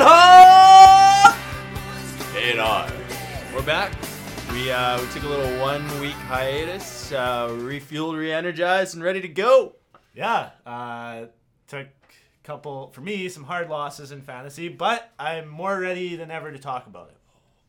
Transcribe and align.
and 0.00 0.08
hop 0.08 1.36
it 2.34 2.58
on. 2.58 2.90
We're 3.54 3.62
back. 3.62 3.92
We 4.52 4.70
uh, 4.70 5.00
we 5.00 5.06
took 5.08 5.24
a 5.24 5.28
little 5.28 5.60
one 5.60 5.86
week 6.00 6.12
hiatus, 6.12 7.12
uh, 7.12 7.48
refueled, 7.50 8.18
re-energized, 8.18 8.94
and 8.94 9.04
ready 9.04 9.20
to 9.20 9.28
go. 9.28 9.76
Yeah, 10.14 10.50
uh, 10.64 11.26
took 11.68 11.86
a 11.86 11.90
couple 12.44 12.88
for 12.88 13.02
me 13.02 13.28
some 13.28 13.44
hard 13.44 13.68
losses 13.68 14.10
in 14.10 14.22
fantasy, 14.22 14.68
but 14.68 15.12
I'm 15.18 15.48
more 15.48 15.78
ready 15.78 16.16
than 16.16 16.30
ever 16.30 16.50
to 16.50 16.58
talk 16.58 16.86
about 16.86 17.10
it. 17.10 17.16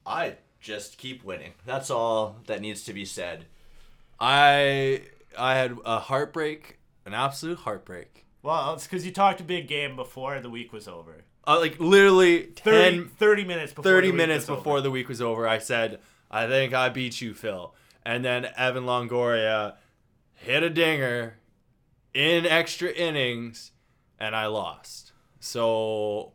I 0.05 0.35
just 0.59 0.97
keep 0.97 1.23
winning. 1.23 1.53
That's 1.65 1.89
all 1.89 2.37
that 2.47 2.61
needs 2.61 2.83
to 2.85 2.93
be 2.93 3.05
said. 3.05 3.45
I 4.19 5.01
I 5.37 5.55
had 5.55 5.77
a 5.85 5.99
heartbreak, 5.99 6.79
an 7.05 7.13
absolute 7.13 7.59
heartbreak. 7.59 8.25
Well, 8.41 8.73
it's 8.73 8.87
because 8.87 9.05
you 9.05 9.11
talked 9.11 9.41
a 9.41 9.43
big 9.43 9.67
game 9.67 9.95
before 9.95 10.39
the 10.39 10.49
week 10.49 10.73
was 10.73 10.87
over. 10.87 11.25
Uh, 11.47 11.59
like 11.59 11.79
literally 11.79 12.43
30, 12.43 12.97
10, 12.97 13.07
30 13.17 13.43
minutes 13.45 13.73
before 13.73 13.83
30 13.83 14.07
the 14.07 14.11
week 14.11 14.17
minutes 14.17 14.47
was 14.47 14.57
before 14.57 14.73
over. 14.73 14.81
the 14.81 14.91
week 14.91 15.09
was 15.09 15.21
over, 15.21 15.47
I 15.47 15.57
said, 15.57 15.99
I 16.29 16.47
think 16.47 16.73
I 16.73 16.89
beat 16.89 17.19
you, 17.19 17.33
Phil. 17.33 17.73
And 18.05 18.23
then 18.23 18.47
Evan 18.55 18.83
Longoria 18.85 19.75
hit 20.35 20.63
a 20.63 20.69
dinger 20.69 21.37
in 22.13 22.45
extra 22.45 22.89
innings, 22.91 23.71
and 24.19 24.35
I 24.35 24.47
lost. 24.47 25.11
So, 25.39 26.33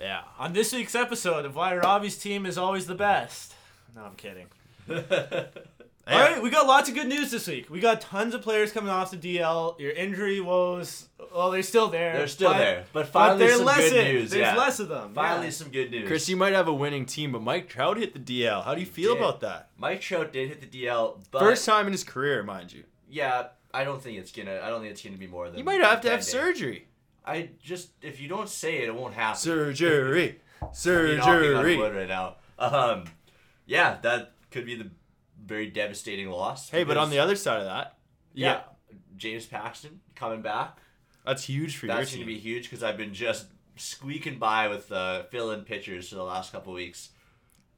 yeah. 0.00 0.22
On 0.38 0.52
this 0.52 0.72
week's 0.72 0.94
episode 0.94 1.44
of 1.44 1.54
why 1.56 1.76
Robbie's 1.76 2.18
team 2.18 2.46
is 2.46 2.58
always 2.58 2.86
the 2.86 2.94
best. 2.94 3.54
No, 3.94 4.02
I'm 4.02 4.14
kidding. 4.14 4.46
All 6.08 6.18
right, 6.20 6.40
we 6.40 6.50
got 6.50 6.68
lots 6.68 6.88
of 6.88 6.94
good 6.94 7.08
news 7.08 7.32
this 7.32 7.48
week. 7.48 7.68
We 7.68 7.80
got 7.80 8.00
tons 8.00 8.32
of 8.32 8.40
players 8.42 8.70
coming 8.70 8.90
off 8.90 9.10
the 9.10 9.16
DL. 9.16 9.78
Your 9.80 9.90
injury 9.90 10.40
woes, 10.40 11.08
well, 11.34 11.50
they're 11.50 11.64
still 11.64 11.88
there. 11.88 12.12
They're 12.16 12.28
still 12.28 12.52
but- 12.52 12.58
there, 12.58 12.84
but 12.92 13.00
But 13.04 13.08
finally 13.08 13.38
they're 13.46 13.56
some 13.56 13.66
less 13.66 13.90
good 13.90 14.06
in. 14.06 14.14
news. 14.14 14.30
There's 14.30 14.40
yeah. 14.42 14.56
less 14.56 14.78
of 14.78 14.88
them. 14.88 15.14
Finally, 15.14 15.46
yeah. 15.46 15.50
some 15.50 15.68
good 15.70 15.90
news. 15.90 16.06
Chris, 16.06 16.28
you 16.28 16.36
might 16.36 16.52
have 16.52 16.68
a 16.68 16.72
winning 16.72 17.06
team, 17.06 17.32
but 17.32 17.42
Mike 17.42 17.68
Trout 17.68 17.96
hit 17.96 18.12
the 18.12 18.20
DL. 18.42 18.62
How 18.64 18.74
do 18.74 18.80
you 18.80 18.86
feel 18.86 19.14
did. 19.14 19.22
about 19.22 19.40
that? 19.40 19.70
Mike 19.78 20.00
Trout 20.00 20.32
did 20.32 20.48
hit 20.48 20.60
the 20.60 20.84
DL, 20.84 21.18
but 21.32 21.40
First 21.40 21.64
time 21.66 21.86
in 21.86 21.92
his 21.92 22.04
career, 22.04 22.44
mind 22.44 22.72
you. 22.72 22.84
yeah, 23.10 23.48
I 23.74 23.82
don't 23.82 24.00
think 24.00 24.16
it's 24.18 24.30
gonna. 24.30 24.60
I 24.62 24.68
don't 24.70 24.80
think 24.80 24.92
it's 24.92 25.02
gonna 25.02 25.16
be 25.16 25.26
more 25.26 25.48
than. 25.50 25.58
You 25.58 25.64
might 25.64 25.80
have 25.80 26.00
to 26.02 26.10
have 26.10 26.20
10 26.20 26.24
days. 26.24 26.28
surgery. 26.28 26.86
I 27.26 27.50
just 27.60 27.90
if 28.00 28.20
you 28.20 28.28
don't 28.28 28.48
say 28.48 28.78
it, 28.78 28.84
it 28.88 28.94
won't 28.94 29.14
happen. 29.14 29.38
Surgery. 29.40 30.40
You're 30.84 31.16
knocking 31.16 31.20
on 31.20 31.24
Surgery. 31.24 31.76
wood 31.76 31.94
right 31.96 32.08
now. 32.08 32.36
Um, 32.58 33.04
yeah, 33.66 33.98
that 34.02 34.32
could 34.52 34.64
be 34.64 34.76
the 34.76 34.88
very 35.46 35.68
devastating 35.70 36.28
loss. 36.30 36.68
Hey, 36.70 36.84
but 36.84 36.96
on 36.96 37.10
the 37.10 37.18
other 37.18 37.36
side 37.36 37.60
of 37.60 37.64
that, 37.66 37.96
yeah, 38.34 38.60
James 39.16 39.46
Paxton 39.46 40.00
coming 40.14 40.42
back. 40.42 40.76
that's 41.24 41.44
huge 41.44 41.76
for 41.76 41.86
your 41.86 41.96
That's 41.96 42.10
team. 42.10 42.20
going 42.20 42.28
to 42.28 42.34
be 42.34 42.38
huge 42.40 42.64
because 42.64 42.82
I've 42.82 42.96
been 42.98 43.14
just 43.14 43.46
squeaking 43.76 44.38
by 44.38 44.68
with 44.68 44.90
uh, 44.92 45.22
fill-in 45.24 45.62
pitchers 45.62 46.08
for 46.08 46.14
the 46.16 46.22
last 46.24 46.52
couple 46.52 46.72
weeks. 46.72 47.10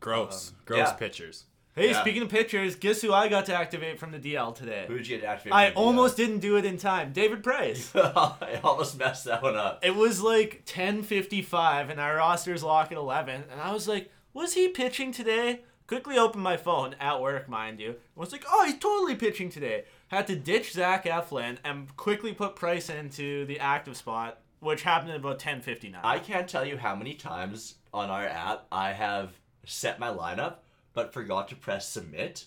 gross, 0.00 0.50
Um, 0.50 0.56
gross 0.64 0.78
yeah. 0.88 0.92
pitchers. 0.92 1.44
Hey, 1.74 1.90
Yeah. 1.90 2.00
speaking 2.00 2.22
of 2.22 2.28
pitchers, 2.28 2.74
guess 2.74 3.00
who 3.02 3.12
I 3.12 3.28
got 3.28 3.46
to 3.46 3.54
activate 3.54 3.98
from 4.00 4.10
the 4.10 4.18
DL 4.18 4.52
today? 4.54 4.84
Who 4.88 4.96
did 4.98 5.06
you 5.08 5.18
get 5.18 5.24
activated? 5.26 5.52
I 5.52 5.70
the 5.70 5.76
almost 5.76 6.16
didn't 6.16 6.40
do 6.40 6.56
it 6.56 6.64
in 6.64 6.76
time. 6.76 7.12
David 7.12 7.42
Price. 7.44 7.92
I 7.94 8.60
almost 8.64 8.98
messed 8.98 9.24
that 9.26 9.42
one 9.42 9.56
up. 9.56 9.78
It 9.84 9.94
was 9.94 10.20
like 10.20 10.64
10:55 10.66 11.90
and 11.90 12.00
our 12.00 12.16
roster's 12.16 12.62
lock 12.64 12.90
at 12.92 12.98
11 12.98 13.44
and 13.50 13.60
I 13.60 13.72
was 13.72 13.86
like, 13.88 14.10
"Was 14.32 14.54
he 14.54 14.68
pitching 14.68 15.12
today?" 15.12 15.60
Quickly 15.88 16.18
opened 16.18 16.44
my 16.44 16.58
phone 16.58 16.94
at 17.00 17.20
work, 17.20 17.48
mind 17.48 17.80
you. 17.80 17.96
Was 18.14 18.30
like, 18.30 18.44
"Oh, 18.48 18.64
he's 18.66 18.78
totally 18.78 19.16
pitching 19.16 19.48
today." 19.48 19.84
Had 20.08 20.26
to 20.26 20.36
ditch 20.36 20.72
Zach 20.72 21.06
Eflin 21.06 21.56
and 21.64 21.96
quickly 21.96 22.34
put 22.34 22.56
Price 22.56 22.90
into 22.90 23.46
the 23.46 23.58
active 23.58 23.96
spot, 23.96 24.38
which 24.60 24.82
happened 24.82 25.12
at 25.12 25.16
about 25.16 25.38
10:59. 25.38 26.00
I 26.04 26.18
can't 26.18 26.46
tell 26.46 26.64
you 26.64 26.76
how 26.76 26.94
many 26.94 27.14
times 27.14 27.76
on 27.92 28.10
our 28.10 28.26
app 28.26 28.66
I 28.70 28.92
have 28.92 29.32
set 29.64 29.98
my 29.98 30.08
lineup 30.08 30.56
but 30.92 31.12
forgot 31.12 31.48
to 31.48 31.56
press 31.56 31.88
submit, 31.88 32.44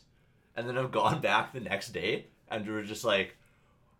and 0.55 0.67
then 0.69 0.77
I've 0.77 0.91
gone 1.01 1.19
back 1.19 1.51
the 1.51 1.59
next 1.61 1.89
day 1.89 2.27
and 2.47 2.67
we 2.67 2.73
were 2.73 2.83
just 2.83 3.03
like, 3.03 3.37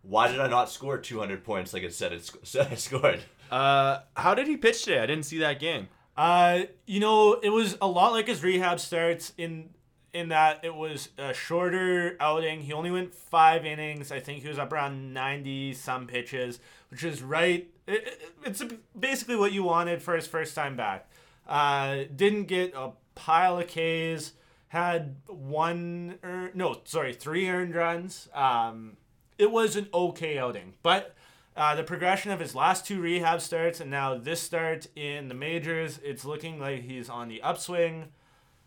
"Why 0.03 0.27
did 0.29 0.39
I 0.39 0.47
not 0.47 0.69
score 0.69 0.99
200 0.99 1.43
points 1.43 1.73
like 1.73 1.83
it 1.83 1.95
said 1.95 2.13
it 2.13 2.25
sc- 2.25 2.37
said 2.43 2.67
I 2.71 2.75
scored?" 2.75 3.21
Uh, 3.49 4.01
how 4.15 4.35
did 4.35 4.47
he 4.47 4.55
pitch 4.55 4.83
today? 4.83 4.99
I 4.99 5.07
didn't 5.07 5.25
see 5.25 5.39
that 5.39 5.59
game. 5.59 5.87
Uh, 6.17 6.61
you 6.85 6.99
know, 6.99 7.33
it 7.41 7.49
was 7.49 7.77
a 7.81 7.87
lot 7.87 8.11
like 8.11 8.27
his 8.27 8.43
rehab 8.43 8.79
starts 8.79 9.33
in 9.37 9.69
in 10.13 10.27
that 10.27 10.59
it 10.63 10.75
was 10.75 11.07
a 11.17 11.33
shorter 11.33 12.17
outing. 12.19 12.61
He 12.61 12.73
only 12.73 12.91
went 12.91 13.15
five 13.15 13.65
innings. 13.65 14.11
I 14.11 14.19
think 14.19 14.41
he 14.43 14.49
was 14.49 14.59
up 14.59 14.73
around 14.73 15.13
ninety 15.13 15.73
some 15.73 16.05
pitches, 16.07 16.59
which 16.89 17.03
is 17.03 17.21
right. 17.23 17.69
It, 17.87 18.07
it- 18.07 18.21
it's 18.43 18.63
basically 18.99 19.35
what 19.35 19.51
you 19.51 19.63
wanted 19.63 20.01
for 20.01 20.15
his 20.15 20.25
first 20.27 20.55
time 20.55 20.75
back. 20.75 21.07
Uh, 21.47 22.05
didn't 22.15 22.45
get 22.45 22.73
a 22.75 22.91
pile 23.15 23.59
of 23.59 23.67
Ks. 23.67 24.33
Had 24.69 25.17
one, 25.27 26.17
earn, 26.23 26.51
no, 26.55 26.79
sorry, 26.85 27.13
three 27.13 27.47
earned 27.49 27.75
runs. 27.75 28.29
Um, 28.33 28.97
it 29.37 29.51
was 29.51 29.75
an 29.75 29.87
okay 29.93 30.37
outing, 30.39 30.73
but 30.81 31.13
uh, 31.61 31.75
the 31.75 31.83
progression 31.83 32.31
of 32.31 32.39
his 32.39 32.55
last 32.55 32.87
two 32.87 32.99
rehab 32.99 33.39
starts 33.39 33.79
and 33.81 33.91
now 33.91 34.17
this 34.17 34.41
start 34.41 34.87
in 34.95 35.27
the 35.27 35.35
majors, 35.35 35.99
it's 36.03 36.25
looking 36.25 36.59
like 36.59 36.81
he's 36.81 37.07
on 37.07 37.27
the 37.27 37.41
upswing. 37.43 38.05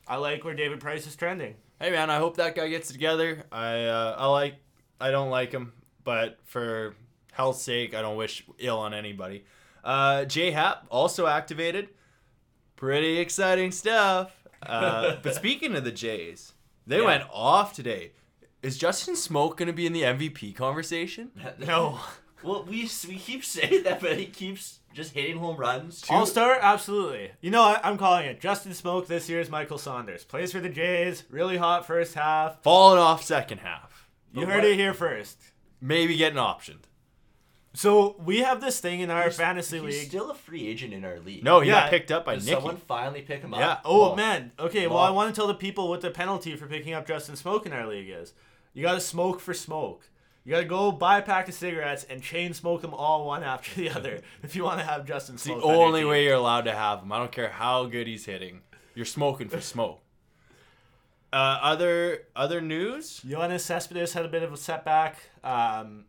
I 0.07 0.17
like 0.17 0.45
where 0.45 0.55
David 0.55 0.79
Price 0.79 1.05
is 1.07 1.17
trending. 1.17 1.57
Hey 1.81 1.91
man, 1.91 2.09
I 2.09 2.19
hope 2.19 2.37
that 2.37 2.55
guy 2.55 2.69
gets 2.69 2.89
together. 2.93 3.43
I 3.51 3.85
uh, 3.87 4.15
I 4.17 4.27
like 4.27 4.55
I 5.01 5.11
don't 5.11 5.31
like 5.31 5.51
him, 5.51 5.73
but 6.05 6.39
for 6.45 6.95
health's 7.33 7.63
sake, 7.63 7.95
I 7.95 8.01
don't 8.01 8.17
wish 8.17 8.45
ill 8.59 8.79
on 8.79 8.95
anybody. 8.95 9.45
Uh, 9.83 10.25
J 10.25 10.53
Hap 10.53 10.87
also 10.89 11.27
activated. 11.27 11.89
Pretty 12.77 13.19
exciting 13.19 13.73
stuff. 13.73 14.31
Uh, 14.63 15.17
but 15.23 15.35
speaking 15.35 15.75
of 15.75 15.83
the 15.85 15.91
Jays, 15.93 16.53
they 16.87 16.99
Yeah. 16.99 17.07
went 17.07 17.25
off 17.33 17.73
today. 17.73 18.13
Is 18.63 18.79
Justin 18.79 19.15
Smoak 19.15 19.57
going 19.57 19.67
to 19.67 19.73
be 19.75 19.85
in 19.87 19.93
the 19.93 20.03
MVP 20.03 20.55
conversation? 20.55 21.33
No. 21.59 21.99
Well, 22.45 22.65
we 22.65 22.89
we 23.09 23.17
keep 23.19 23.45
saying 23.57 23.83
that, 23.85 24.01
but 24.01 24.19
he 24.19 24.27
keeps 24.27 24.79
just 24.93 25.13
hitting 25.15 25.39
home 25.39 25.57
runs. 25.57 26.05
All 26.09 26.27
star? 26.27 26.59
Absolutely. 26.61 27.33
You 27.41 27.51
know 27.51 27.63
what? 27.63 27.85
I'm 27.85 27.99
calling 27.99 28.27
it. 28.27 28.41
Justin 28.41 28.73
Smoak 28.73 29.07
this 29.07 29.29
year 29.29 29.41
is 29.41 29.51
Michael 29.51 29.79
Saunders. 29.79 30.25
Plays 30.25 30.53
for 30.53 30.61
the 30.61 30.69
Jays. 30.69 31.25
Really 31.31 31.57
hot 31.57 31.87
first 31.87 32.15
half. 32.15 32.63
Falling 32.63 32.99
off 33.01 33.23
second 33.25 33.59
half. 33.59 34.09
You 34.33 34.43
But 34.47 34.53
heard 34.53 34.63
what- 34.63 34.71
it 34.73 34.77
here 34.77 34.95
first. 34.95 35.39
Maybe 35.81 36.17
getting 36.17 36.39
optioned. 36.39 36.83
So 37.77 38.15
we 38.25 38.39
have 38.39 38.61
this 38.61 38.79
thing 38.79 39.01
in 39.01 39.11
our 39.11 39.25
He's- 39.25 39.37
fantasy 39.37 39.79
he's 39.81 39.85
league. 40.01 40.09
still 40.09 40.31
a 40.31 40.35
free 40.35 40.67
agent 40.69 40.95
in 40.95 41.05
our 41.05 41.19
league. 41.19 41.43
No, 41.43 41.59
he 41.61 41.69
Yeah. 41.71 41.81
got 41.83 41.91
picked 41.91 42.13
up 42.13 42.25
by 42.25 42.37
Did 42.37 42.45
Nicky. 42.45 42.55
someone 42.55 42.77
finally 42.77 43.23
pick 43.23 43.41
him 43.43 43.53
up? 43.53 43.59
Yeah. 43.61 43.79
Oh 43.85 44.01
Well, 44.09 44.17
man. 44.17 44.53
Okay. 44.61 44.87
Well, 44.87 44.97
well- 44.99 45.05
I 45.05 45.11
want 45.11 45.35
to 45.35 45.39
tell 45.39 45.49
the 45.49 45.55
people 45.55 45.89
what 45.89 46.01
the 46.01 46.11
penalty 46.11 46.55
for 46.57 46.67
picking 46.69 46.93
up 46.95 47.07
Justin 47.07 47.35
Smoak 47.35 47.67
in 47.67 47.73
our 47.73 47.87
league 47.87 48.09
is. 48.11 48.33
You 48.75 48.83
got 48.83 48.95
to 48.95 49.01
smoke 49.01 49.41
for 49.41 49.55
smoke. 49.55 50.09
You 50.45 50.53
got 50.53 50.61
to 50.61 50.67
go 50.67 50.93
buy 50.93 51.19
a 51.19 51.23
pack 51.23 51.49
of 51.49 51.55
cigarettes 51.55 52.05
and 52.05 52.23
chain 52.23 52.53
smoke 52.53 52.83
them 52.83 52.93
all 52.93 53.27
one 53.27 53.43
after 53.43 53.75
the 53.81 53.91
other 53.91 54.21
if 54.43 54.55
you 54.55 54.63
want 54.65 54.79
to 54.81 54.85
have 54.85 55.07
Justin 55.07 55.37
It's 55.37 55.45
the 55.45 55.51
Smoak. 55.53 55.65
on 55.65 55.75
only 55.75 56.01
team. 56.01 56.09
way 56.11 56.25
you're 56.25 56.35
allowed 56.35 56.67
to 56.67 56.73
have 56.73 57.01
him. 57.03 57.11
I 57.13 57.19
don't 57.19 57.33
care 57.33 57.49
how 57.49 57.87
good 57.87 58.07
he's 58.07 58.27
hitting. 58.27 58.61
You're 58.95 59.07
smoking 59.07 59.49
for 59.49 59.61
smoke. 59.61 60.01
Uh, 61.33 61.59
other 61.63 62.21
other 62.37 62.61
news? 62.61 63.21
Yoenis 63.27 63.63
Cespedes 63.63 64.13
had 64.13 64.25
a 64.25 64.29
bit 64.29 64.45
of 64.45 64.53
a 64.53 64.57
setback. 64.57 65.17
Um, 65.43 66.05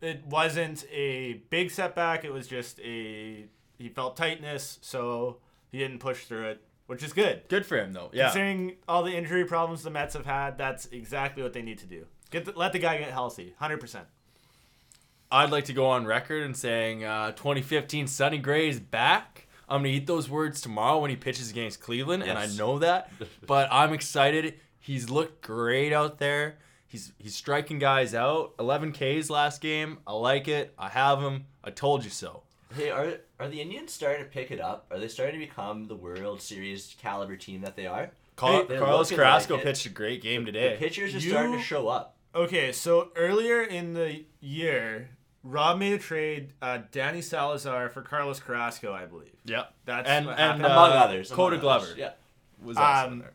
it 0.00 0.26
wasn't 0.26 0.84
a 0.90 1.34
big 1.48 1.70
setback. 1.70 2.24
It 2.24 2.32
was 2.32 2.48
just 2.48 2.80
a 2.80 3.44
he 3.78 3.88
felt 3.88 4.16
tightness, 4.16 4.80
so 4.82 5.36
he 5.70 5.78
didn't 5.78 6.00
push 6.00 6.24
through 6.24 6.46
it, 6.48 6.62
which 6.88 7.04
is 7.04 7.12
good. 7.12 7.42
Good 7.48 7.66
for 7.66 7.76
him 7.78 7.92
though. 7.92 8.10
Yeah. 8.12 8.24
Considering 8.24 8.76
all 8.88 9.04
the 9.04 9.16
injury 9.16 9.44
problems 9.44 9.84
the 9.84 9.90
Mets 9.90 10.14
have 10.14 10.26
had, 10.26 10.58
that's 10.58 10.86
exactly 10.86 11.44
what 11.44 11.52
they 11.52 11.62
need 11.62 11.78
to 11.78 11.86
do. 11.86 12.06
Get 12.30 12.44
the, 12.44 12.52
let 12.56 12.72
the 12.72 12.78
guy 12.78 12.98
get 12.98 13.10
healthy, 13.10 13.54
hundred 13.58 13.78
percent. 13.80 14.06
I'd 15.30 15.50
like 15.50 15.66
to 15.66 15.72
go 15.72 15.86
on 15.86 16.06
record 16.06 16.42
and 16.42 16.56
saying 16.56 17.04
uh, 17.04 17.32
2015 17.32 18.06
Sonny 18.06 18.38
Gray 18.38 18.68
is 18.68 18.80
back. 18.80 19.46
I'm 19.68 19.80
gonna 19.80 19.88
eat 19.88 20.06
those 20.06 20.28
words 20.30 20.60
tomorrow 20.60 20.98
when 20.98 21.10
he 21.10 21.16
pitches 21.16 21.50
against 21.50 21.80
Cleveland, 21.80 22.22
and 22.22 22.38
I 22.38 22.46
know 22.46 22.78
that. 22.78 23.10
but 23.46 23.68
I'm 23.70 23.92
excited. 23.92 24.54
He's 24.80 25.10
looked 25.10 25.42
great 25.42 25.92
out 25.92 26.18
there. 26.18 26.56
He's 26.86 27.12
he's 27.18 27.34
striking 27.34 27.78
guys 27.78 28.14
out. 28.14 28.54
11 28.58 28.92
Ks 28.92 29.28
last 29.28 29.60
game. 29.60 29.98
I 30.06 30.14
like 30.14 30.48
it. 30.48 30.72
I 30.78 30.88
have 30.88 31.20
him. 31.20 31.44
I 31.62 31.70
told 31.70 32.04
you 32.04 32.10
so. 32.10 32.42
Hey, 32.74 32.90
are 32.90 33.18
are 33.38 33.48
the 33.48 33.60
Indians 33.60 33.92
starting 33.92 34.24
to 34.24 34.30
pick 34.30 34.50
it 34.50 34.60
up? 34.60 34.86
Are 34.90 34.98
they 34.98 35.08
starting 35.08 35.38
to 35.38 35.46
become 35.46 35.86
the 35.88 35.94
World 35.94 36.40
Series 36.40 36.96
caliber 37.00 37.36
team 37.36 37.60
that 37.62 37.76
they 37.76 37.86
are? 37.86 38.10
Car- 38.36 38.64
they're 38.64 38.78
Carlos 38.78 39.10
looking 39.10 39.18
like 39.18 39.26
Carrasco 39.26 39.58
pitched 39.58 39.84
a 39.86 39.90
great 39.90 40.22
game 40.22 40.46
today. 40.46 40.70
The 40.70 40.76
pitchers 40.78 41.14
are 41.14 41.18
You- 41.18 41.30
starting 41.30 41.52
to 41.52 41.60
show 41.62 41.88
up. 41.88 42.14
Okay, 42.34 42.72
so 42.72 43.08
earlier 43.16 43.62
in 43.62 43.94
the 43.94 44.24
year, 44.40 45.10
Rob 45.42 45.78
made 45.78 45.94
a 45.94 45.98
trade, 45.98 46.52
uh, 46.60 46.78
Danny 46.92 47.22
Salazar 47.22 47.88
for 47.88 48.02
Carlos 48.02 48.38
Carrasco, 48.40 48.92
I 48.92 49.06
believe. 49.06 49.34
Yep. 49.44 49.72
That's 49.86 50.08
and 50.08 50.26
what 50.26 50.32
and 50.38 50.40
happened. 50.62 50.66
uh, 50.66 50.68
among 50.68 50.90
others. 50.92 51.30
Koda 51.30 51.56
among 51.56 51.60
Glover 51.60 51.84
others, 51.86 51.98
Yeah. 51.98 52.12
was 52.62 52.76
also 52.76 53.06
Um, 53.08 53.18
there. 53.20 53.32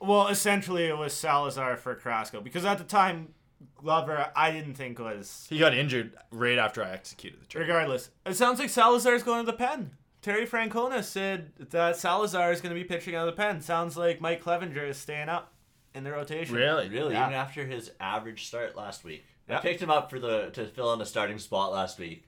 Well, 0.00 0.28
essentially, 0.28 0.84
it 0.84 0.98
was 0.98 1.14
Salazar 1.14 1.76
for 1.78 1.94
Carrasco 1.94 2.40
because 2.42 2.64
at 2.66 2.76
the 2.78 2.84
time, 2.84 3.32
Glover, 3.74 4.30
I 4.36 4.50
didn't 4.50 4.74
think 4.74 4.98
was. 4.98 5.46
He 5.48 5.58
got 5.58 5.72
injured 5.72 6.14
right 6.30 6.58
after 6.58 6.84
I 6.84 6.90
executed 6.90 7.40
the 7.40 7.46
trade. 7.46 7.62
Regardless, 7.62 8.10
it 8.26 8.34
sounds 8.34 8.58
like 8.58 8.68
Salazar 8.70 9.14
is 9.14 9.22
going 9.22 9.44
to 9.46 9.50
the 9.50 9.56
pen. 9.56 9.92
Terry 10.20 10.46
Francona 10.46 11.02
said 11.02 11.52
that 11.70 11.96
Salazar 11.96 12.52
is 12.52 12.60
going 12.60 12.74
to 12.74 12.80
be 12.80 12.84
pitching 12.86 13.14
out 13.14 13.26
of 13.26 13.34
the 13.34 13.40
pen. 13.40 13.62
Sounds 13.62 13.96
like 13.96 14.20
Mike 14.20 14.42
Clevinger 14.44 14.86
is 14.88 14.98
staying 14.98 15.28
up 15.28 15.52
in 15.98 16.04
the 16.04 16.12
rotation. 16.12 16.54
Really? 16.54 16.88
Really, 16.88 17.12
Yeah. 17.12 17.24
even 17.26 17.34
after 17.34 17.66
his 17.66 17.90
average 18.00 18.46
start 18.46 18.76
last 18.76 19.04
week. 19.04 19.24
I 19.50 19.58
picked 19.58 19.82
him 19.82 19.90
up 19.90 20.08
for 20.10 20.18
the 20.18 20.50
to 20.50 20.66
fill 20.66 20.92
in 20.92 20.98
the 20.98 21.06
starting 21.06 21.38
spot 21.38 21.72
last 21.72 21.98
week. 21.98 22.24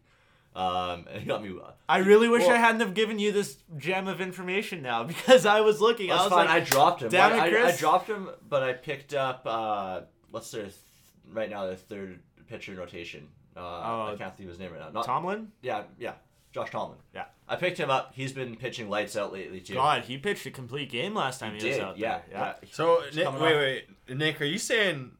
Um, 0.56 1.06
and 1.10 1.20
he 1.20 1.26
got 1.26 1.42
me. 1.42 1.54
I 1.88 1.98
really 1.98 2.28
wish 2.28 2.42
Well- 2.42 2.50
I 2.56 2.58
hadn't 2.58 2.80
have 2.80 2.92
given 2.94 3.18
you 3.18 3.30
this 3.32 3.56
gem 3.78 4.08
of 4.08 4.20
information 4.20 4.82
now 4.82 5.04
because 5.12 5.46
I 5.46 5.60
was 5.60 5.80
looking. 5.80 6.10
I 6.10 6.14
That's 6.14 6.24
was 6.24 6.32
fine. 6.32 6.46
like, 6.46 6.62
I 6.62 6.64
dropped 6.64 7.02
him. 7.02 7.08
"Damn 7.10 7.38
but 7.38 7.48
it, 7.52 7.64
I, 7.64 7.68
I 7.68 7.76
dropped 7.76 8.08
him, 8.08 8.28
but 8.48 8.62
I 8.62 8.72
picked 8.72 9.14
up. 9.14 9.42
Uh, 9.46 10.00
what's 10.30 10.50
their 10.50 10.64
th- 10.64 10.74
right 11.32 11.48
now? 11.48 11.66
Their 11.66 11.76
third 11.76 12.20
pitcher 12.48 12.72
in 12.72 12.78
rotation. 12.78 13.28
Uh, 13.56 13.60
I 13.60 14.10
Oh. 14.12 14.16
can't 14.16 14.34
think 14.36 14.46
of 14.48 14.50
his 14.50 14.58
name 14.58 14.72
right 14.72 14.80
now. 14.80 14.90
Not 14.90 15.04
Tomlin. 15.04 15.52
Yeah, 15.62 15.82
yeah. 15.98 16.14
Josh 16.52 16.70
Tomlin. 16.70 16.98
Yeah. 17.14 17.24
I 17.48 17.56
picked 17.56 17.78
him 17.78 17.90
up. 17.90 18.12
He's 18.14 18.32
been 18.32 18.56
pitching 18.56 18.88
lights 18.88 19.16
out 19.16 19.32
lately 19.32 19.60
too. 19.60 19.74
God, 19.74 20.02
he 20.04 20.18
pitched 20.18 20.46
a 20.46 20.50
complete 20.50 20.90
game 20.90 21.14
last 21.14 21.40
time 21.40 21.50
he, 21.50 21.54
was 21.56 21.64
did 21.64 21.80
out 21.80 21.98
yeah, 21.98 22.20
there. 22.30 22.56
yeah. 22.62 22.68
So 22.72 23.00
Nick, 23.14 23.16
wait, 23.16 23.26
off- 23.26 23.40
wait, 23.40 23.84
Nick, 24.16 24.40
are 24.40 24.44
you 24.44 24.58
saying 24.58 25.12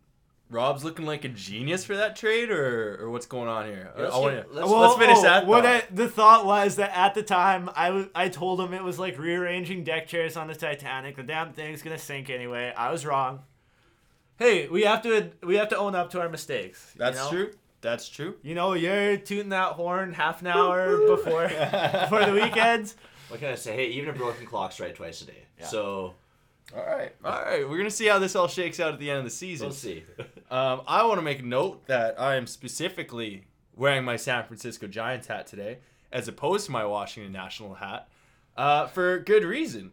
Rob's 0.48 0.82
looking 0.84 1.06
like 1.06 1.24
a 1.24 1.28
genius 1.28 1.84
for 1.84 1.96
that 1.96 2.16
trade, 2.16 2.50
or 2.50 2.98
or 3.00 3.10
what's 3.10 3.26
going 3.26 3.48
on 3.48 3.66
here? 3.66 3.92
Yeah, 3.96 4.02
let's 4.02 4.14
I 4.14 4.18
wanna- 4.18 4.36
get- 4.36 4.54
let's- 4.54 4.68
let's 4.70 4.96
finish 4.96 5.18
oh, 5.18 5.22
that. 5.22 5.46
What. 5.46 5.66
I, 5.66 5.82
the 5.92 6.08
thought 6.08 6.44
was 6.46 6.76
that 6.76 6.90
at 6.96 7.14
the 7.14 7.22
time 7.22 7.70
I 7.76 8.08
I 8.14 8.28
told 8.28 8.60
him 8.60 8.74
it 8.74 8.82
was 8.82 8.98
like 8.98 9.18
rearranging 9.18 9.84
deck 9.84 10.06
chairs 10.08 10.36
on 10.36 10.48
the 10.48 10.54
Titanic. 10.54 11.16
The 11.16 11.22
damn 11.22 11.52
thing's 11.52 11.82
gonna 11.82 11.98
sink 11.98 12.30
anyway. 12.30 12.72
I 12.76 12.90
was 12.90 13.06
wrong. 13.06 13.40
Hey, 14.38 14.68
we 14.68 14.82
have 14.82 15.02
to 15.02 15.30
we 15.42 15.56
have 15.56 15.68
to 15.68 15.76
own 15.76 15.94
up 15.94 16.10
to 16.10 16.20
our 16.20 16.28
mistakes. 16.28 16.92
you 16.94 16.98
That's 16.98 17.16
know? 17.18 17.30
true. 17.30 17.52
That's 17.80 18.08
true. 18.08 18.36
You 18.42 18.54
know, 18.54 18.74
you're 18.74 19.16
tooting 19.16 19.50
that 19.50 19.72
horn 19.72 20.12
half 20.12 20.40
an 20.42 20.48
hour 20.48 20.96
before 21.06 21.48
before 22.02 22.24
the 22.26 22.32
weekends. 22.32 22.94
What 23.28 23.40
can 23.40 23.50
I 23.50 23.54
say? 23.54 23.74
Hey, 23.76 23.86
even 23.88 24.10
a 24.10 24.12
broken 24.12 24.44
clock 24.46 24.72
strike 24.72 24.96
twice 24.96 25.22
a 25.22 25.26
day. 25.26 25.44
Yeah. 25.58 25.66
So 25.66 26.14
All 26.76 26.84
right, 26.86 27.14
all 27.24 27.42
right. 27.42 27.68
We're 27.68 27.78
gonna 27.78 27.90
see 27.90 28.06
how 28.06 28.18
this 28.18 28.36
all 28.36 28.48
shakes 28.48 28.80
out 28.80 28.92
at 28.92 28.98
the 28.98 29.08
end 29.08 29.18
of 29.20 29.24
the 29.24 29.30
season. 29.30 29.68
we'll 29.68 29.74
see. 29.74 30.04
Um, 30.50 30.80
I 30.88 31.04
want 31.04 31.18
to 31.18 31.22
make 31.22 31.38
a 31.38 31.44
note 31.44 31.86
that 31.86 32.20
I 32.20 32.34
am 32.34 32.48
specifically 32.48 33.44
wearing 33.76 34.02
my 34.02 34.16
San 34.16 34.44
Francisco 34.44 34.88
Giants 34.88 35.28
hat 35.28 35.46
today, 35.46 35.78
as 36.10 36.26
opposed 36.26 36.66
to 36.66 36.72
my 36.72 36.84
Washington 36.84 37.32
National 37.32 37.74
hat, 37.74 38.08
uh, 38.56 38.88
for 38.88 39.20
good 39.20 39.44
reason. 39.44 39.92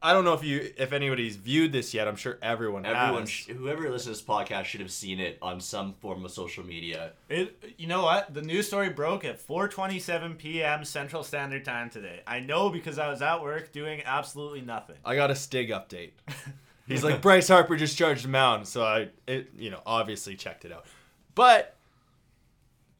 I 0.00 0.12
don't 0.12 0.24
know 0.24 0.34
if 0.34 0.44
you, 0.44 0.70
if 0.76 0.92
anybody's 0.92 1.34
viewed 1.34 1.72
this 1.72 1.92
yet. 1.92 2.06
I'm 2.06 2.14
sure 2.14 2.38
everyone, 2.40 2.86
Everyone, 2.86 3.22
has. 3.22 3.30
sh- 3.30 3.46
whoever 3.48 3.82
listens 3.90 4.04
to 4.04 4.10
this 4.10 4.22
podcast 4.22 4.64
should 4.66 4.80
have 4.80 4.92
seen 4.92 5.18
it 5.18 5.38
on 5.42 5.60
some 5.60 5.94
form 5.94 6.24
of 6.24 6.30
social 6.30 6.64
media. 6.64 7.12
It, 7.28 7.74
you 7.78 7.88
know 7.88 8.04
what? 8.04 8.32
The 8.32 8.42
news 8.42 8.68
story 8.68 8.90
broke 8.90 9.24
at 9.24 9.44
4:27 9.44 10.38
p.m. 10.38 10.84
Central 10.84 11.24
Standard 11.24 11.64
Time 11.64 11.90
today. 11.90 12.20
I 12.28 12.38
know 12.38 12.70
because 12.70 12.98
I 12.98 13.08
was 13.10 13.22
at 13.22 13.42
work 13.42 13.72
doing 13.72 14.02
absolutely 14.04 14.60
nothing. 14.60 14.96
I 15.04 15.16
got 15.16 15.30
a 15.32 15.34
Stig 15.34 15.70
update. 15.70 16.10
He's 16.86 17.02
like 17.04 17.20
Bryce 17.20 17.48
Harper 17.48 17.76
just 17.76 17.98
charged 17.98 18.24
a 18.24 18.28
mound, 18.28 18.66
so 18.68 18.82
I, 18.84 19.08
it, 19.26 19.50
you 19.58 19.70
know, 19.70 19.80
obviously 19.84 20.36
checked 20.36 20.64
it 20.64 20.72
out. 20.72 20.86
But 21.34 21.76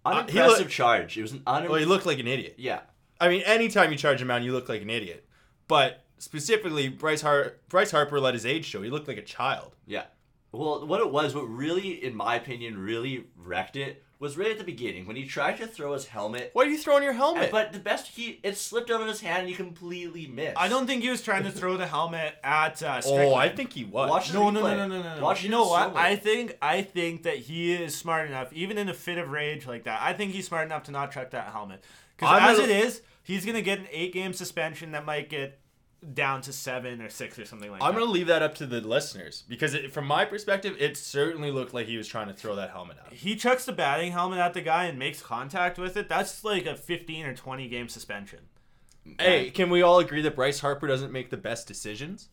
uh, 0.05 0.13
he 0.27 0.39
Unimpressive 0.39 0.59
look- 0.67 0.69
charge. 0.69 1.17
It 1.17 1.23
was 1.23 1.33
an 1.33 1.39
unim- 1.47 1.69
well, 1.69 1.79
he 1.79 1.87
looked 1.87 2.07
like 2.07 2.19
an 2.19 2.27
idiot. 2.27 2.57
Yeah. 2.59 2.81
I 3.21 3.29
mean, 3.29 3.43
anytime 3.43 3.91
you 3.93 3.97
charge 3.99 4.21
a 4.21 4.25
mound, 4.25 4.45
you 4.45 4.53
look 4.53 4.69
like 4.69 4.83
an 4.83 4.91
idiot. 4.91 5.25
But 5.69 6.05
specifically, 6.19 6.89
Bryce 6.89 7.23
Har- 7.23 7.55
Bryce 7.69 7.91
Harper 7.91 8.21
let 8.21 8.35
his 8.35 8.47
age 8.47 8.65
show. 8.65 8.83
He 8.83 8.91
looked 8.91 9.09
like 9.09 9.19
a 9.19 9.23
child. 9.23 9.75
Yeah. 9.87 10.05
Well, 10.53 10.87
what 10.87 11.01
it 11.01 11.11
was, 11.11 11.35
what 11.35 11.43
really, 11.43 12.03
in 12.03 12.15
my 12.17 12.37
opinion, 12.37 12.79
really 12.79 13.27
wrecked 13.37 13.77
it 13.77 14.03
was 14.21 14.37
right 14.37 14.51
at 14.51 14.59
the 14.59 14.65
beginning 14.65 15.07
when 15.07 15.15
he 15.15 15.25
tried 15.25 15.57
to 15.59 15.67
throw 15.67 15.93
his 15.93 16.07
helmet. 16.07 16.51
Why 16.53 16.65
are 16.65 16.69
you 16.69 16.79
throwing 16.79 17.05
your 17.05 17.13
helmet? 17.13 17.53
But 17.53 17.73
the 17.73 17.79
best, 17.79 18.09
he 18.09 18.41
it 18.43 18.57
slipped 18.57 18.91
out 18.91 19.01
of 19.01 19.07
his 19.07 19.21
hand 19.21 19.41
and 19.41 19.49
he 19.49 19.55
completely 19.55 20.27
missed. 20.27 20.59
I 20.59 20.69
don't 20.69 20.87
think 20.87 21.03
he 21.03 21.11
was 21.11 21.23
trying 21.23 21.45
to 21.45 21.53
throw 21.53 21.77
the 21.77 21.87
helmet 21.87 22.35
at 22.43 22.83
uh, 22.83 23.01
oh, 23.05 23.35
I 23.35 23.49
think 23.49 23.73
he 23.73 23.85
was. 23.85 24.11
Watch 24.11 24.33
No, 24.35 24.51
no, 24.51 24.61
no, 24.63 24.77
no, 24.77 24.87
no, 24.89 25.03
no, 25.03 25.17
no. 25.17 25.23
Watch 25.23 25.43
you 25.43 25.49
it 25.49 25.53
know 25.53 25.69
what? 25.69 25.93
slowly. 25.93 26.01
I 26.01 26.17
think 26.17 26.57
I 26.61 26.83
think 26.83 27.23
that 27.25 27.37
he 27.37 27.73
is 27.75 27.95
smart 27.95 28.27
enough, 28.27 28.53
even 28.53 28.77
in 28.77 28.89
a 28.89 28.95
fit 28.95 29.19
of 29.19 29.31
rage 29.31 29.67
like 29.67 29.85
that. 29.85 30.01
I 30.03 30.15
think 30.15 30.33
he's 30.33 30.47
smart 30.49 30.67
enough 30.67 30.85
to 30.85 30.91
not 30.91 31.13
chuck 31.13 31.31
that 31.31 31.53
helmet. 31.53 31.85
Because 32.17 32.41
as 32.43 32.59
gonna- 32.59 32.73
it 32.73 32.85
is, 32.87 33.03
he's 33.23 33.47
gonna 33.47 33.63
get 33.63 33.79
an 33.79 33.87
eight-game 33.93 34.33
suspension 34.33 34.93
that 34.93 35.05
might 35.05 35.29
get 35.29 35.61
down 36.15 36.41
to 36.43 36.53
seven 36.53 37.03
or 37.03 37.09
six 37.09 37.39
or 37.39 37.45
something 37.45 37.71
like 37.71 37.81
that. 37.81 37.87
I'm 37.87 37.93
gonna 37.95 38.05
leave 38.07 38.29
that 38.29 38.43
up 38.43 38.55
to 38.57 38.67
the 38.67 38.81
listeners 38.81 39.43
because, 39.49 39.75
it, 39.75 39.93
from 39.93 40.07
my 40.07 40.25
perspective, 40.25 40.77
it 40.79 40.97
certainly 40.97 41.51
looked 41.51 41.75
like 41.75 41.87
he 41.87 41.97
was 41.97 42.07
trying 42.07 42.29
to 42.29 42.35
throw 42.35 42.55
that 42.57 42.71
helmet 42.71 42.99
out. 43.05 43.13
he 43.13 43.35
chucks 43.37 43.65
the 43.65 43.73
batting 43.73 44.13
helmet 44.13 44.39
at 44.39 44.55
the 44.55 44.61
guy 44.61 44.85
and 44.85 44.99
makes 44.99 45.21
contact 45.21 45.79
with 45.79 45.97
it. 45.97 46.09
That's 46.09 46.45
like 46.45 46.67
a 46.67 46.77
15 46.77 47.27
or 47.27 47.35
20 47.35 47.69
game 47.69 47.89
suspension. 47.89 48.41
Hey, 49.19 49.51
can 49.51 49.71
we 49.71 49.83
all 49.83 49.99
agree 49.99 50.23
that 50.23 50.37
Bryce 50.37 50.61
Harper 50.61 50.87
doesn't 50.87 51.13
make 51.13 51.31
the 51.31 51.37
best 51.37 51.67
decisions? 51.67 52.29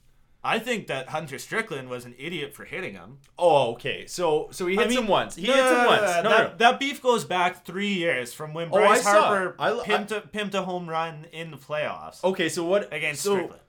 I 0.45 0.59
think 0.59 0.87
that 0.87 1.09
Hunter 1.09 1.39
Strickland 1.39 1.89
was 1.89 2.05
an 2.05 2.13
idiot 2.19 2.53
for 2.53 2.65
hitting 2.65 2.93
him. 2.93 3.17
Oh, 3.37 3.71
okay. 3.73 4.05
So, 4.05 4.49
so 4.51 4.67
he 4.67 4.75
hits 4.75 4.85
I 4.85 4.89
mean, 4.89 4.99
him 4.99 5.07
once. 5.07 5.35
He 5.35 5.47
no, 5.47 5.53
hits 5.53 5.69
him 5.71 5.77
no, 5.77 5.85
once. 5.87 6.01
no, 6.01 6.21
No, 6.23 6.29
that, 6.29 6.57
that 6.59 6.79
beef 6.79 7.01
goes 7.01 7.25
back 7.25 7.65
three 7.65 7.93
years 7.93 8.31
from 8.33 8.53
when 8.53 8.69
Oh, 8.71 8.77
I 8.77 8.79
Bryce 8.87 9.03
saw 9.03 9.11
Harper. 9.25 9.55
I- 9.57 9.71
I- 9.79 9.83
pimped, 9.85 10.11
a, 10.11 10.21
pimped 10.21 10.53
a 10.53 10.61
home 10.61 10.87
run 10.87 11.25
in 11.33 11.49
the 11.51 11.57
playoffs 11.57 12.23
Okay, 12.23 12.47
so 12.47 12.63
what 12.63 12.93
against 12.93 13.23
so, 13.23 13.33
Strickland. 13.35 13.61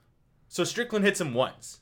So 0.48 0.64
Strickland 0.64 1.04
hits 1.06 1.20
him 1.20 1.32
once. 1.34 1.80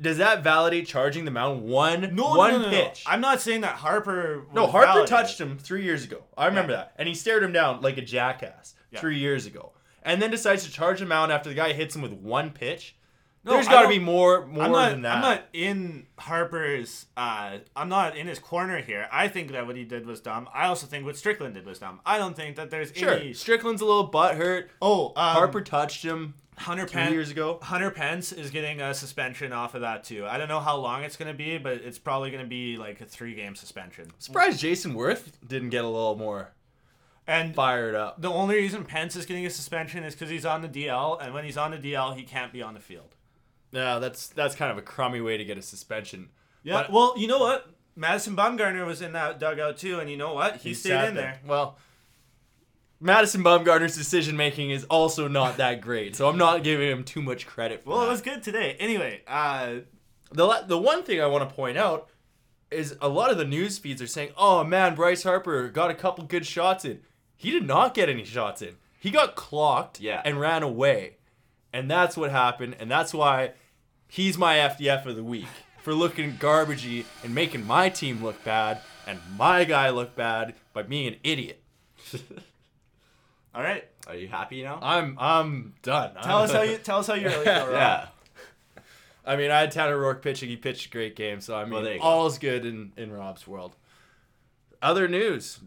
Does 0.00 0.16
that 0.18 0.42
validate 0.42 0.86
charging 0.86 1.24
the 1.26 1.30
mound 1.30 1.62
one 1.62 2.14
No, 2.14 2.34
one 2.34 2.52
no, 2.52 2.58
no, 2.58 2.64
no, 2.64 2.70
no. 2.70 2.84
pitch? 2.84 3.04
I'm 3.06 3.20
not 3.20 3.40
saying 3.40 3.62
that 3.62 3.74
Harper. 3.76 4.46
No, 4.54 4.66
Harper 4.66 4.86
validated. 4.86 5.08
touched 5.10 5.40
him 5.40 5.58
three 5.58 5.84
years 5.84 6.04
ago. 6.04 6.24
I 6.38 6.46
remember 6.46 6.72
that. 6.72 6.92
And 6.96 7.06
he 7.06 7.14
stared 7.14 7.42
him 7.42 7.52
down 7.52 7.82
like 7.82 7.98
a 7.98 8.02
jackass 8.02 8.74
Yeah. 8.90 9.00
three 9.00 9.18
years 9.18 9.44
ago. 9.46 9.72
And 10.02 10.22
then 10.22 10.30
decides 10.30 10.64
to 10.64 10.70
charge 10.72 11.02
him 11.02 11.12
out 11.12 11.30
after 11.30 11.50
the 11.50 11.54
guy 11.54 11.74
hits 11.74 11.94
him 11.94 12.00
with 12.02 12.12
one 12.12 12.50
pitch. 12.50 12.96
No, 13.42 13.52
There's 13.54 13.68
got 13.68 13.82
to 13.82 13.88
be 13.88 13.98
more 13.98 14.44
more 14.46 14.64
I'm 14.64 14.72
not. 14.72 14.90
than 14.90 15.02
that. 15.02 15.14
I'm 15.16 15.20
not 15.22 15.42
in 15.54 16.06
Harper's. 16.18 17.06
Uh, 17.16 17.58
I'm 17.74 17.88
not 17.88 18.16
in 18.16 18.26
his 18.26 18.38
corner 18.38 18.82
here. 18.82 19.08
I 19.10 19.28
think 19.28 19.52
that 19.52 19.66
what 19.66 19.76
he 19.76 19.84
did 19.84 20.04
was 20.06 20.20
dumb. 20.20 20.48
I 20.52 20.66
also 20.66 20.86
think 20.86 21.06
what 21.06 21.16
Strickland 21.16 21.54
did 21.54 21.64
was 21.64 21.78
dumb. 21.78 22.00
I 22.04 22.18
don't 22.18 22.36
think 22.36 22.56
that 22.56 22.70
there's 22.70 22.92
sure, 22.94 23.14
any. 23.14 23.32
Strickland's 23.32 23.80
a 23.80 23.86
little 23.86 24.04
butt 24.04 24.34
hurt. 24.36 24.70
Oh, 24.82 25.08
um, 25.16 25.36
Harper 25.36 25.62
touched 25.62 26.02
him 26.04 26.34
Hunter 26.58 26.84
Pence. 26.86 27.12
years 27.12 27.30
ago. 27.30 27.58
Hunter 27.62 27.90
Pence 27.90 28.30
is 28.32 28.50
getting 28.50 28.82
a 28.82 28.92
suspension 28.92 29.54
off 29.54 29.74
of 29.74 29.80
that 29.80 30.04
too. 30.04 30.26
I 30.26 30.36
don't 30.36 30.48
know 30.48 30.60
how 30.60 30.76
long 30.76 31.02
it's 31.04 31.16
gonna 31.16 31.32
be, 31.32 31.56
but 31.56 31.78
it's 31.78 31.98
probably 31.98 32.30
gonna 32.30 32.44
be 32.44 32.76
like 32.76 33.00
a 33.00 33.06
three-game 33.06 33.54
suspension. 33.54 34.10
Surprised 34.18 34.60
Jayson 34.60 34.94
Werth 34.94 35.32
didn't 35.46 35.70
get 35.70 35.84
a 35.84 35.88
little 35.88 36.16
more 36.16 36.52
And 37.26 37.54
fired 37.54 37.94
up. 37.94 38.20
the 38.20 38.30
only 38.30 38.56
reason 38.56 38.84
Pence 38.84 39.16
is 39.16 39.24
getting 39.24 39.46
a 39.46 39.50
suspension 39.50 40.04
is 40.04 40.14
because 40.14 40.28
he's 40.28 40.44
on 40.44 40.60
the 40.60 40.68
DL, 40.68 41.18
and 41.22 41.32
when 41.32 41.46
he's 41.46 41.56
on 41.56 41.70
the 41.70 41.78
DL, 41.78 42.14
he 42.14 42.22
can't 42.24 42.52
be 42.52 42.60
on 42.60 42.74
the 42.74 42.80
field. 42.80 43.14
Yeah, 43.72 43.98
that's 43.98 44.28
that's 44.28 44.54
kind 44.54 44.70
of 44.72 44.78
a 44.78 44.82
crummy 44.82 45.20
way 45.20 45.36
to 45.36 45.44
get 45.44 45.56
a 45.58 45.62
suspension. 45.62 46.28
Yeah. 46.62 46.82
But- 46.82 46.92
well, 46.92 47.14
you 47.16 47.26
know 47.26 47.38
what? 47.38 47.66
Madison 47.96 48.34
Bumgarner 48.36 48.86
was 48.86 49.02
in 49.02 49.12
that 49.12 49.38
dugout 49.40 49.76
too, 49.76 49.98
and 50.00 50.08
you 50.10 50.16
know 50.16 50.32
what? 50.32 50.56
He, 50.56 50.74
stayed 50.74 51.08
in 51.08 51.14
there. 51.14 51.38
Well, 51.46 51.76
Madison 53.00 53.42
Bumgarner's 53.42 53.96
decision 53.96 54.36
making 54.36 54.70
is 54.70 54.84
also 54.84 55.26
not 55.26 55.56
that 55.56 55.80
great, 55.80 56.14
so 56.16 56.28
I'm 56.28 56.36
not 56.38 56.62
giving 56.62 56.88
him 56.90 57.02
too 57.04 57.22
much 57.22 57.46
credit 57.46 57.82
for 57.82 57.90
Well, 57.90 58.00
that. 58.00 58.06
it 58.06 58.10
was 58.10 58.20
good 58.20 58.42
today. 58.42 58.76
Anyway, 58.78 59.22
uh, 59.26 59.76
The 60.32 60.64
the 60.66 60.78
one 60.78 61.02
thing 61.02 61.20
I 61.20 61.26
want 61.26 61.48
to 61.48 61.54
point 61.54 61.76
out 61.78 62.08
is 62.70 62.96
a 63.00 63.08
lot 63.08 63.30
of 63.32 63.38
the 63.38 63.44
news 63.44 63.78
feeds 63.78 64.00
are 64.02 64.06
saying, 64.06 64.30
"Oh 64.36 64.62
man, 64.64 64.94
Bryce 64.94 65.22
Harper 65.24 65.68
got 65.68 65.90
a 65.90 65.94
couple 65.94 66.24
good 66.24 66.46
shots 66.46 66.84
in." 66.84 67.00
He 67.36 67.50
did 67.50 67.66
not 67.66 67.94
get 67.94 68.08
any 68.08 68.24
shots 68.24 68.60
in. 68.62 68.76
He 69.00 69.10
got 69.10 69.34
clocked 69.34 69.98
Yeah. 70.00 70.20
and 70.24 70.38
ran 70.38 70.62
away. 70.62 71.16
And 71.72 71.90
that's 71.90 72.16
what 72.16 72.30
happened, 72.30 72.76
and 72.78 72.90
that's 72.90 73.12
why 73.14 73.52
he's 74.10 74.36
my 74.36 74.56
FDF 74.56 75.06
of 75.06 75.16
the 75.16 75.24
week 75.24 75.46
for 75.82 75.94
looking 75.94 76.32
garbagey 76.34 77.04
and 77.24 77.34
making 77.34 77.66
my 77.66 77.88
team 77.88 78.22
look 78.22 78.42
bad 78.44 78.80
and 79.06 79.18
my 79.38 79.64
guy 79.64 79.88
look 79.90 80.14
bad 80.14 80.54
by 80.74 80.82
being 80.82 81.06
an 81.08 81.16
idiot. 81.24 81.62
all 83.54 83.62
right. 83.62 83.84
Are 84.06 84.14
you 84.14 84.28
happy 84.28 84.62
now? 84.62 84.78
I'm 84.82 85.16
I'm 85.18 85.74
done. 85.82 86.14
Tell 86.22 86.38
I'm- 86.38 86.44
us 86.44 86.52
how 86.52 86.62
you 86.62 86.76
tell 86.82 86.98
us 86.98 87.06
how 87.06 87.14
you 87.14 87.26
really 87.28 87.44
feel. 87.44 87.72
Yeah. 87.72 88.06
I 89.24 89.36
mean, 89.36 89.50
I 89.50 89.60
had 89.60 89.70
Tanner 89.70 89.96
Roark 89.98 90.22
pitching. 90.22 90.48
He 90.48 90.56
pitched 90.56 90.86
a 90.86 90.90
great 90.90 91.14
game, 91.14 91.40
so 91.40 91.54
I 91.54 91.64
Well, 91.64 91.82
mean, 91.82 91.98
go. 91.98 92.02
all's 92.02 92.38
good 92.38 92.64
in 92.64 92.92
in 92.96 93.12
Rob's 93.12 93.46
world. 93.46 93.76
Other 94.82 95.08
news. 95.08 95.60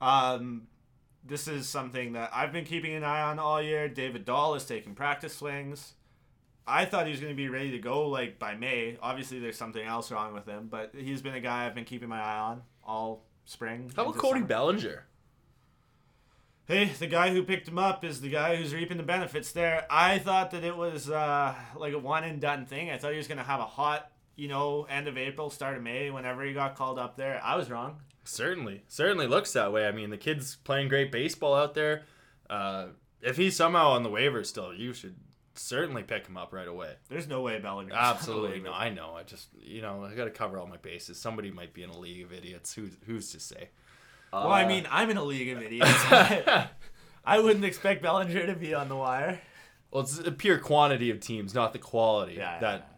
Um, 0.00 0.68
this 1.24 1.48
is 1.48 1.68
something 1.68 2.12
that 2.14 2.30
I've 2.32 2.52
been 2.52 2.64
keeping 2.64 2.94
an 2.94 3.04
eye 3.04 3.22
on 3.22 3.38
all 3.38 3.60
year. 3.60 3.88
David 3.88 4.24
Dahl 4.24 4.54
is 4.54 4.64
taking 4.64 4.94
practice 4.94 5.34
swings. 5.36 5.92
I 6.66 6.84
thought 6.84 7.06
he 7.06 7.10
was 7.12 7.20
going 7.20 7.32
to 7.32 7.36
be 7.36 7.48
ready 7.48 7.72
to 7.72 7.78
go 7.78 8.08
like 8.08 8.38
by 8.38 8.54
May. 8.54 8.96
Obviously, 9.02 9.38
there's 9.40 9.56
something 9.56 9.84
else 9.84 10.10
wrong 10.10 10.32
with 10.32 10.46
him, 10.46 10.68
but 10.70 10.92
he's 10.96 11.22
been 11.22 11.34
a 11.34 11.40
guy 11.40 11.66
I've 11.66 11.74
been 11.74 11.84
keeping 11.84 12.08
my 12.08 12.20
eye 12.20 12.38
on 12.38 12.62
all 12.84 13.24
spring. 13.44 13.90
How 13.94 14.02
about 14.02 14.16
Cody 14.16 14.40
summer. 14.40 14.46
Bellinger? 14.46 15.06
Hey, 16.66 16.84
the 16.98 17.08
guy 17.08 17.30
who 17.30 17.42
picked 17.42 17.66
him 17.66 17.78
up 17.78 18.04
is 18.04 18.20
the 18.20 18.30
guy 18.30 18.54
who's 18.54 18.72
reaping 18.72 18.96
the 18.96 19.02
benefits 19.02 19.50
there. 19.50 19.84
I 19.90 20.20
thought 20.20 20.52
that 20.52 20.62
it 20.62 20.76
was 20.76 21.10
uh, 21.10 21.54
like 21.76 21.92
a 21.92 21.98
one 21.98 22.22
and 22.22 22.40
done 22.40 22.66
thing. 22.66 22.88
I 22.90 22.98
thought 22.98 23.10
he 23.10 23.18
was 23.18 23.26
going 23.26 23.38
to 23.38 23.44
have 23.44 23.58
a 23.58 23.66
hot, 23.66 24.12
you 24.36 24.46
know, 24.46 24.84
end 24.88 25.08
of 25.08 25.18
April, 25.18 25.50
start 25.50 25.76
of 25.76 25.82
May, 25.82 26.10
whenever 26.10 26.44
he 26.44 26.52
got 26.52 26.76
called 26.76 27.00
up 27.00 27.16
there. 27.16 27.40
I 27.42 27.56
was 27.56 27.68
wrong. 27.68 27.96
Certainly, 28.24 28.84
certainly 28.86 29.26
looks 29.26 29.52
that 29.54 29.72
way. 29.72 29.88
I 29.88 29.90
mean, 29.90 30.10
the 30.10 30.16
kid's 30.16 30.54
playing 30.54 30.88
great 30.88 31.10
baseball 31.10 31.54
out 31.54 31.74
there. 31.74 32.04
Uh, 32.48 32.86
if 33.20 33.36
he's 33.36 33.56
somehow 33.56 33.90
on 33.90 34.04
the 34.04 34.10
waiver 34.10 34.44
still, 34.44 34.72
you 34.72 34.94
should 34.94 35.16
certainly 35.54 36.02
pick 36.02 36.26
him 36.26 36.36
up 36.36 36.52
right 36.52 36.68
away. 36.68 36.94
There's 37.08 37.28
no 37.28 37.40
way 37.42 37.58
Bellinger. 37.58 37.94
Absolutely 37.94 38.60
no. 38.60 38.72
I 38.72 38.90
know. 38.90 39.14
I 39.16 39.22
just 39.22 39.48
you 39.60 39.82
know 39.82 40.04
I 40.04 40.14
got 40.14 40.24
to 40.24 40.30
cover 40.30 40.58
all 40.58 40.66
my 40.66 40.76
bases. 40.78 41.18
Somebody 41.18 41.50
might 41.50 41.72
be 41.74 41.82
in 41.82 41.90
a 41.90 41.98
league 41.98 42.22
of 42.24 42.32
idiots. 42.32 42.74
Who's 42.74 42.96
who's 43.06 43.30
to 43.32 43.40
say? 43.40 43.70
Well, 44.32 44.48
I 44.48 44.64
Uh, 44.64 44.68
mean, 44.68 44.86
I'm 44.90 45.10
in 45.10 45.16
a 45.18 45.24
league 45.24 45.54
of 45.56 45.62
idiots. 45.62 45.90
I 47.24 47.38
wouldn't 47.38 47.64
expect 47.64 48.02
Bellinger 48.02 48.46
to 48.46 48.54
be 48.54 48.74
on 48.74 48.88
the 48.88 48.96
wire. 48.96 49.40
Well, 49.90 50.02
it's 50.04 50.18
a 50.18 50.32
pure 50.32 50.58
quantity 50.58 51.10
of 51.10 51.20
teams, 51.20 51.54
not 51.54 51.72
the 51.72 51.78
quality. 51.78 52.34
Yeah. 52.34 52.58
that 52.60 52.96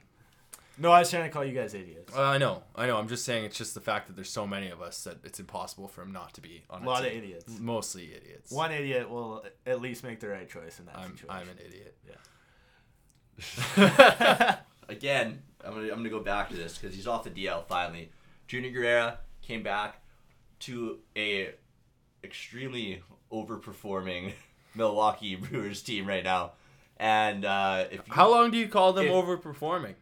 No, 0.78 0.92
I 0.92 1.00
was 1.00 1.10
trying 1.10 1.24
to 1.24 1.28
call 1.30 1.44
you 1.44 1.52
guys 1.52 1.74
idiots. 1.74 2.14
Uh, 2.16 2.22
I 2.22 2.38
know, 2.38 2.62
I 2.76 2.86
know. 2.86 2.96
I'm 2.96 3.08
just 3.08 3.24
saying 3.24 3.44
it's 3.44 3.58
just 3.58 3.74
the 3.74 3.80
fact 3.80 4.06
that 4.06 4.14
there's 4.16 4.30
so 4.30 4.46
many 4.46 4.70
of 4.70 4.80
us 4.80 5.02
that 5.04 5.18
it's 5.24 5.40
impossible 5.40 5.88
for 5.88 6.02
him 6.02 6.12
not 6.12 6.34
to 6.34 6.40
be 6.40 6.62
on 6.70 6.84
A 6.84 6.86
lot 6.86 7.04
of 7.04 7.12
idiots. 7.12 7.58
Mostly 7.58 8.14
idiots. 8.14 8.52
One 8.52 8.70
idiot 8.70 9.10
will 9.10 9.44
at 9.66 9.80
least 9.80 10.04
make 10.04 10.20
the 10.20 10.28
right 10.28 10.48
choice 10.48 10.78
in 10.78 10.86
that 10.86 10.96
I'm 10.96 11.10
situation. 11.16 11.30
I'm 11.30 11.48
an 11.48 11.58
idiot. 11.66 11.96
again, 14.88 15.42
I'm 15.64 15.72
gonna 15.74 15.82
I'm 15.84 15.96
gonna 15.98 16.10
go 16.10 16.20
back 16.20 16.48
to 16.50 16.56
this 16.56 16.78
because 16.78 16.94
he's 16.94 17.06
off 17.06 17.24
the 17.24 17.30
DL 17.30 17.64
finally. 17.66 18.10
Junior 18.46 18.70
Guerra 18.70 19.18
came 19.42 19.62
back 19.62 20.00
to 20.60 20.98
a 21.16 21.50
extremely 22.22 23.02
overperforming 23.32 24.32
Milwaukee 24.74 25.36
Brewers 25.36 25.82
team 25.82 26.06
right 26.06 26.24
now, 26.24 26.52
and 26.98 27.44
uh, 27.44 27.84
if 27.90 28.06
you, 28.06 28.12
How 28.12 28.30
long 28.30 28.50
do 28.50 28.58
you 28.58 28.68
call 28.68 28.92
them 28.92 29.06
If- 29.06 29.12
overperforming? 29.12 29.94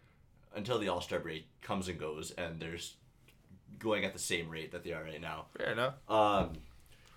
until 0.54 0.78
the 0.78 0.88
All 0.88 1.00
Star 1.00 1.18
break 1.18 1.46
comes 1.62 1.88
and 1.88 1.98
goes, 1.98 2.30
and 2.32 2.60
there's 2.60 2.94
going 3.78 4.04
at 4.04 4.12
the 4.12 4.18
same 4.18 4.50
rate 4.50 4.72
that 4.72 4.84
they 4.84 4.92
are 4.92 5.02
right 5.02 5.20
now. 5.20 5.46
Fair 5.56 5.72
enough. 5.72 5.94
Um, 6.08 6.50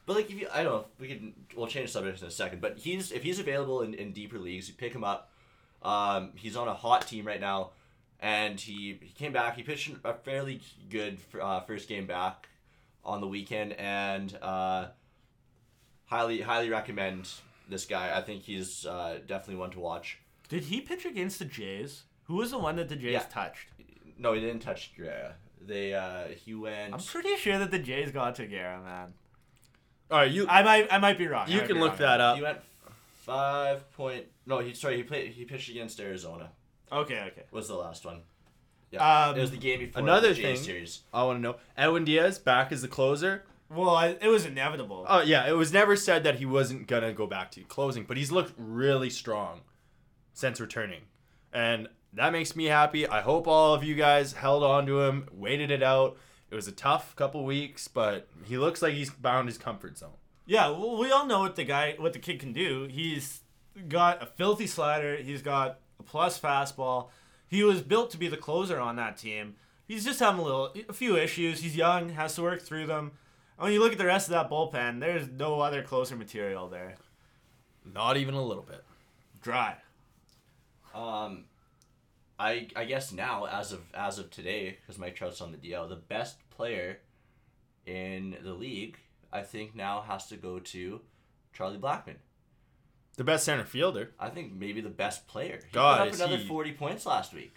but 0.06 0.16
like 0.16 0.30
if 0.32 0.40
you, 0.40 0.48
I 0.54 0.64
don't 0.64 0.72
know, 0.72 0.86
we 1.00 1.08
can 1.10 1.34
we'll 1.56 1.68
change 1.68 1.88
the 1.88 1.94
subject 1.94 2.22
in 2.22 2.28
a 2.28 2.32
second. 2.32 2.62
But 2.62 2.78
he's 2.78 3.12
if 3.12 3.24
he's 3.24 3.40
available 3.40 3.82
in, 3.82 3.94
in 3.94 4.14
deeper 4.14 4.40
leagues, 4.40 4.70
you 4.70 4.74
pick 4.76 4.94
him 4.94 5.04
up. 5.04 5.32
Um, 5.86 6.32
he's 6.36 6.56
on 6.56 6.68
a 6.68 6.74
hot 6.74 7.08
team 7.08 7.26
right 7.28 7.40
now, 7.40 7.72
and 8.20 8.60
he 8.60 8.98
he 9.02 9.14
came 9.14 9.32
back. 9.32 9.56
He 9.56 9.64
pitched 9.64 9.92
a 10.04 10.14
fairly 10.14 10.62
good 10.90 11.20
uh, 11.40 11.60
first 11.62 11.88
game 11.88 12.08
back 12.08 12.48
on 13.04 13.22
the 13.22 13.28
weekend, 13.28 13.74
and 13.74 14.36
uh, 14.42 14.88
highly 16.06 16.42
highly 16.42 16.70
recommend 16.70 17.30
this 17.70 17.86
guy. 17.86 18.18
I 18.18 18.22
think 18.22 18.44
he's 18.44 18.86
uh, 18.86 19.20
definitely 19.28 19.58
one 19.58 19.72
to 19.72 19.80
watch. 19.80 20.18
Did 20.50 20.64
he 20.66 20.82
pitch 20.82 21.06
against 21.06 21.40
the 21.40 21.46
Jays? 21.46 22.04
Who 22.24 22.36
was 22.36 22.52
the 22.52 22.58
one 22.60 22.76
that 22.78 22.90
the 22.90 22.96
Jays 22.96 23.14
Yeah. 23.14 23.20
touched? 23.30 23.68
No, 24.18 24.34
he 24.34 24.40
didn't 24.42 24.62
touch 24.62 24.92
Guerra. 24.98 25.36
They 25.62 25.94
uh, 25.94 26.26
he 26.46 26.54
went. 26.56 26.94
I'm 26.94 27.00
pretty 27.00 27.36
sure 27.38 27.60
that 27.60 27.72
the 27.72 27.80
Jays 27.80 28.12
got 28.12 28.36
to 28.36 28.48
Guerra, 28.48 28.82
man. 28.82 29.14
All 30.12 30.20
right, 30.20 30.32
you 30.32 30.48
I 30.48 30.62
might, 30.64 30.88
I 30.94 31.00
might 31.00 31.18
be 31.18 31.28
wrong. 31.28 31.50
You 31.50 31.62
can 31.62 31.80
look 31.80 31.94
wrong. 31.94 32.00
that 32.00 32.22
up. 32.22 32.36
He 32.38 32.44
went 32.44 32.60
five 33.26 33.92
point. 33.92 34.26
No, 34.46 34.60
he 34.60 34.74
sorry. 34.74 34.98
He 34.98 35.04
played. 35.04 35.32
He 35.32 35.46
pitched 35.46 35.70
against 35.70 36.00
Arizona. 36.00 36.52
Okay, 36.92 37.20
okay. 37.32 37.44
Was 37.52 37.68
the 37.68 37.76
last 37.76 38.06
one. 38.06 38.22
Yeah, 38.92 39.28
Um, 39.30 39.38
it 39.38 39.42
was 39.42 39.52
the 39.52 39.58
game 39.58 39.80
before 39.80 40.02
another 40.02 40.30
the 40.30 40.36
Jays 40.36 40.60
thing- 40.60 40.66
series. 40.66 41.02
I 41.14 41.24
want 41.24 41.38
to 41.38 41.42
know. 41.42 41.56
Edwin 41.76 42.06
Diaz 42.06 42.38
back 42.40 42.72
as 42.72 42.82
the 42.84 42.88
closer. 42.88 43.44
Well, 43.70 43.90
I, 43.90 44.10
it 44.22 44.28
was 44.28 44.46
inevitable. 44.46 45.06
Oh 45.10 45.22
yeah, 45.22 45.48
it 45.50 45.54
was 45.54 45.74
never 45.74 45.96
said 45.96 46.24
that 46.24 46.36
he 46.36 46.46
wasn't 46.46 46.88
gonna 46.88 47.12
go 47.14 47.26
back 47.26 47.50
to 47.52 47.62
closing, 47.62 48.04
but 48.04 48.16
he's 48.16 48.32
looked 48.32 48.54
really 48.58 49.10
strong 49.10 49.62
since 50.34 50.62
returning, 50.62 51.02
and 51.52 51.90
that 52.14 52.32
makes 52.32 52.56
me 52.56 52.66
happy. 52.66 53.08
I 53.08 53.22
hope 53.22 53.48
all 53.48 53.74
of 53.74 53.84
you 53.84 53.96
guys 53.96 54.34
held 54.34 54.64
on 54.64 54.86
to 54.86 55.02
him, 55.02 55.28
waited 55.34 55.72
it 55.72 55.82
out. 55.82 56.16
It 56.52 56.56
was 56.56 56.68
a 56.68 56.72
tough 56.72 57.16
couple 57.16 57.44
weeks, 57.44 57.88
but 57.88 58.28
he 58.46 58.58
looks 58.60 58.84
like 58.84 58.94
he's 58.94 59.10
bound 59.10 59.48
his 59.50 59.58
comfort 59.58 59.98
zone. 59.98 60.12
Yeah, 60.46 60.70
well, 60.70 60.98
we 60.98 61.12
all 61.12 61.26
know 61.26 61.40
what 61.40 61.56
the 61.56 61.64
guy, 61.64 61.96
what 61.98 62.14
the 62.14 62.20
kid 62.20 62.40
can 62.40 62.54
do. 62.54 62.88
He's 62.90 63.42
got 63.88 64.22
a 64.22 64.26
filthy 64.26 64.68
slider. 64.68 65.18
He's 65.18 65.42
got 65.42 65.80
a 66.00 66.04
plus 66.04 66.40
fastball. 66.40 67.10
He 67.48 67.64
was 67.64 67.82
built 67.82 68.12
to 68.12 68.18
be 68.18 68.28
the 68.28 68.38
closer 68.38 68.80
on 68.80 68.96
that 68.98 69.18
team. 69.18 69.56
He's 69.88 70.06
just 70.06 70.20
having 70.20 70.42
a 70.42 70.44
little, 70.44 70.74
a 70.90 70.94
few 70.94 71.18
issues. 71.18 71.62
He's 71.62 71.76
young, 71.76 72.10
has 72.10 72.36
to 72.36 72.42
work 72.42 72.62
through 72.62 72.88
them. 72.88 73.12
When 73.58 73.72
you 73.72 73.80
look 73.80 73.94
at 73.94 73.98
the 73.98 74.06
rest 74.06 74.28
of 74.28 74.34
that 74.34 74.50
bullpen, 74.50 75.00
there's 75.00 75.30
no 75.30 75.62
other 75.62 75.82
closer 75.82 76.16
material 76.16 76.68
there. 76.68 76.96
Not 77.86 78.18
even 78.18 78.34
a 78.34 78.44
little 78.44 78.64
bit. 78.64 78.84
Dry. 79.42 79.76
Um, 80.94 81.46
I 82.40 82.68
I 82.76 82.86
guess 82.86 83.12
now 83.12 83.46
as 83.46 83.72
of 83.72 83.82
as 83.94 84.18
of 84.18 84.30
today, 84.30 84.78
because 84.82 85.00
Mike 85.00 85.16
Trout's 85.16 85.40
on 85.42 85.52
the 85.52 85.58
DL, 85.58 85.88
the 85.88 85.96
best 85.96 86.38
player 86.50 87.00
in 87.86 88.38
the 88.44 88.54
league, 88.54 88.98
I 89.36 89.42
think 89.44 89.76
now 89.76 90.02
has 90.08 90.28
to 90.28 90.38
go 90.38 90.60
to 90.60 91.02
Charlie 91.54 91.78
Blackmon. 91.78 92.16
The 93.18 93.24
best 93.24 93.46
center 93.46 93.66
fielder. 93.66 94.12
I 94.20 94.30
think 94.30 94.54
maybe 94.54 94.82
the 94.82 94.90
best 94.90 95.28
player. 95.28 95.60
He 95.66 95.72
God, 95.74 96.00
put 96.00 96.08
up 96.10 96.16
another 96.16 96.38
he- 96.38 96.48
forty 96.48 96.72
points 96.72 97.06
last 97.06 97.34
week. 97.34 97.56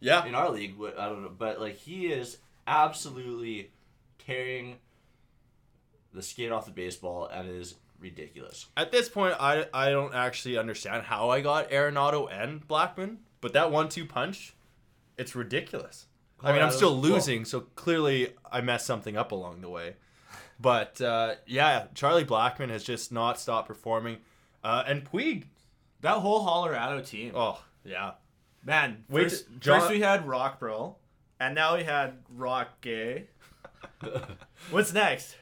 Yeah. 0.00 0.24
in 0.26 0.34
our 0.34 0.50
league. 0.50 0.74
I 0.98 1.06
don't 1.08 1.22
know, 1.22 1.32
but 1.36 1.60
like 1.60 1.76
he 1.76 2.06
is 2.06 2.38
absolutely 2.66 3.70
tearing 4.18 4.76
the 6.12 6.22
skin 6.22 6.52
off 6.52 6.66
the 6.66 6.70
baseball 6.72 7.26
and 7.26 7.48
it 7.48 7.54
is 7.54 7.74
ridiculous. 7.98 8.66
At 8.76 8.92
this 8.92 9.08
point, 9.08 9.34
I, 9.40 9.66
I 9.72 9.90
don't 9.90 10.14
actually 10.14 10.58
understand 10.58 11.04
how 11.04 11.30
I 11.30 11.40
got 11.40 11.70
Arenado 11.70 12.28
and 12.30 12.66
Blackmon, 12.66 13.18
but 13.40 13.54
that 13.54 13.70
one-two 13.70 14.04
punch, 14.04 14.54
it's 15.16 15.34
ridiculous. 15.34 16.06
I 16.40 16.52
mean, 16.52 16.60
I'm 16.60 16.68
Colorado's- 16.68 16.76
still 16.76 16.96
losing, 16.98 17.44
so 17.46 17.60
clearly 17.60 18.34
I 18.50 18.60
messed 18.60 18.86
something 18.86 19.16
up 19.16 19.32
along 19.32 19.62
the 19.62 19.70
way. 19.70 19.94
But 20.60 21.00
uh, 21.00 21.34
yeah, 21.46 21.86
Charlie 21.94 22.24
Blackmon 22.24 22.70
has 22.70 22.84
just 22.84 23.12
not 23.12 23.38
stopped 23.40 23.68
performing, 23.68 24.18
uh, 24.62 24.84
and 24.86 25.04
Puig. 25.10 25.44
That 26.00 26.18
whole 26.18 26.44
Colorado 26.44 27.00
team. 27.00 27.32
Oh 27.34 27.62
yeah, 27.84 28.12
Man, 28.64 29.04
Wait, 29.08 29.24
first, 29.24 29.46
John- 29.60 29.80
first 29.80 29.90
we 29.92 30.00
had 30.00 30.26
Rock 30.26 30.58
Bro, 30.60 30.96
and 31.40 31.54
now 31.54 31.76
we 31.76 31.84
had 31.84 32.18
Rock 32.34 32.80
Gay. 32.80 33.24
What's 34.70 34.92
next? 34.92 35.36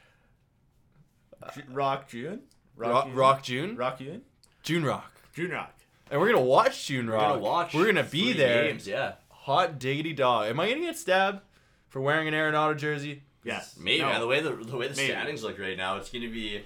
Rock 1.69 2.09
June? 2.09 2.43
Rock, 2.77 3.07
June? 3.07 3.15
Rock 3.15 3.43
June, 3.43 3.77
Rock 3.77 3.99
June? 3.99 4.23
June 4.63 4.85
Rock, 4.85 5.13
June 5.35 5.51
Rock. 5.51 5.75
and 6.11 6.21
we're 6.21 6.33
gonna 6.33 6.45
watch 6.45 6.87
June 6.87 7.09
Rock. 7.11 7.23
We're 7.23 7.29
gonna 7.29 7.41
watch. 7.41 7.75
We're 7.75 7.87
gonna 7.87 8.03
be 8.05 8.33
there. 8.33 8.65
Games, 8.69 8.87
yeah, 8.87 9.15
Hot 9.31 9.79
diggity 9.79 10.13
dog. 10.13 10.49
Am 10.49 10.59
I 10.61 10.69
gonna 10.69 10.81
get 10.83 10.97
stabbed 10.97 11.41
for 11.89 12.01
wearing 12.01 12.29
an 12.29 12.35
Arenado 12.35 12.77
jersey? 12.77 13.23
Yes. 13.45 13.77
maybe. 13.79 14.01
No. 14.01 14.07
man, 14.11 14.21
the 14.21 14.27
way 14.27 14.41
the 14.41 14.51
the 14.53 14.77
way 14.77 14.89
the 14.89 14.95
Maybe. 14.97 15.11
standings 15.13 15.43
look 15.43 15.59
right 15.59 15.77
now, 15.77 15.97
it's 15.97 16.11
gonna 16.11 16.29
be. 16.29 16.65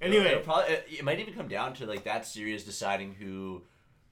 Anyway. 0.00 0.26
it'll 0.26 0.42
probably 0.42 0.74
it, 0.74 0.86
it 0.98 1.04
might 1.04 1.18
even 1.18 1.34
come 1.34 1.48
down 1.48 1.74
to 1.74 1.86
like 1.86 2.04
that 2.04 2.24
series 2.26 2.64
deciding 2.64 3.14
who 3.14 3.62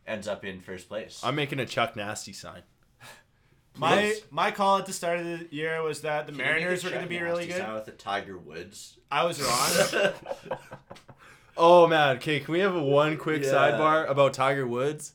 ends 0.07 0.27
up 0.27 0.45
in 0.45 0.61
first 0.61 0.89
place. 0.89 1.21
I'm 1.23 1.35
making 1.37 1.61
a 1.61 1.67
Chuck 1.67 1.95
Nazty 1.97 2.33
sign. 2.33 2.63
My 3.77 4.01
Yes. 4.05 4.21
my 4.31 4.51
call 4.51 4.79
at 4.79 4.87
the 4.87 4.93
start 4.93 5.21
of 5.21 5.27
the 5.27 5.47
year 5.51 5.83
was 5.83 6.01
that 6.01 6.27
the 6.27 6.33
Can 6.33 6.39
Mariners 6.39 6.83
were 6.83 6.91
going 6.91 7.03
to 7.03 7.09
be 7.09 7.21
really 7.21 7.47
good. 7.47 7.59
sound 7.59 7.75
with 7.75 7.85
the 7.85 7.93
Tiger 7.93 8.39
Woods. 8.39 8.99
I 9.11 9.25
was 9.25 9.41
wrong. 9.43 10.13
Oh 11.59 11.87
man, 11.87 12.17
okay, 12.17 12.41
can 12.41 12.53
we 12.53 12.61
have 12.61 12.75
a 12.75 12.83
one 12.83 13.17
quick 13.17 13.43
Yeah. 13.43 13.51
sidebar 13.53 14.11
about 14.11 14.35
Tiger 14.35 14.67
Woods? 14.67 15.13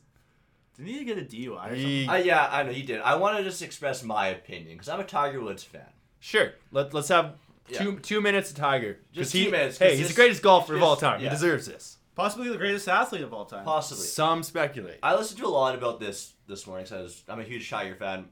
Didn't 0.76 0.92
he 0.92 1.04
get 1.04 1.16
a 1.18 1.20
DUI 1.22 1.52
or 1.52 1.68
something? 1.68 1.76
He, 1.78 2.08
uh, 2.08 2.16
yeah, 2.16 2.48
I 2.50 2.62
know 2.64 2.70
you 2.72 2.82
did. 2.82 3.00
I 3.00 3.14
want 3.14 3.36
to 3.38 3.44
just 3.44 3.62
express 3.62 4.02
my 4.02 4.26
opinion 4.28 4.72
because 4.74 4.88
I'm 4.88 4.98
a 4.98 5.04
Tiger 5.04 5.40
Woods 5.40 5.62
fan. 5.62 5.82
Sure, 6.22 6.52
let, 6.70 6.94
let's 6.94 7.08
have 7.08 7.34
two 7.70 7.92
Yeah. 7.94 7.98
two 8.00 8.20
minutes 8.20 8.50
of 8.50 8.56
Tiger. 8.56 8.94
'Cause 8.94 9.02
Just 9.12 9.32
he, 9.32 9.44
two 9.46 9.50
minutes, 9.50 9.78
'cause 9.78 9.88
Hey, 9.88 9.96
he's 9.96 10.06
this- 10.06 10.14
the 10.16 10.20
greatest 10.20 10.42
golfer 10.42 10.74
of 10.76 10.82
all 10.82 10.96
time. 10.96 11.20
He 11.20 11.28
deserves 11.28 11.66
this. 11.66 11.98
Possibly 12.14 12.48
the 12.50 12.56
greatest 12.58 12.88
athlete 12.88 13.22
of 13.22 13.32
all 13.32 13.44
time. 13.46 13.64
Possibly. 13.64 14.04
Some 14.04 14.42
speculate. 14.42 14.98
I 15.02 15.14
listened 15.14 15.40
to 15.40 15.46
a 15.46 15.48
lot 15.48 15.74
about 15.74 15.98
this 15.98 16.34
this 16.46 16.66
morning 16.66 16.84
because 16.84 17.22
I'm 17.28 17.40
a 17.40 17.44
huge 17.44 17.68
Tiger 17.70 17.94
fan, 17.94 18.28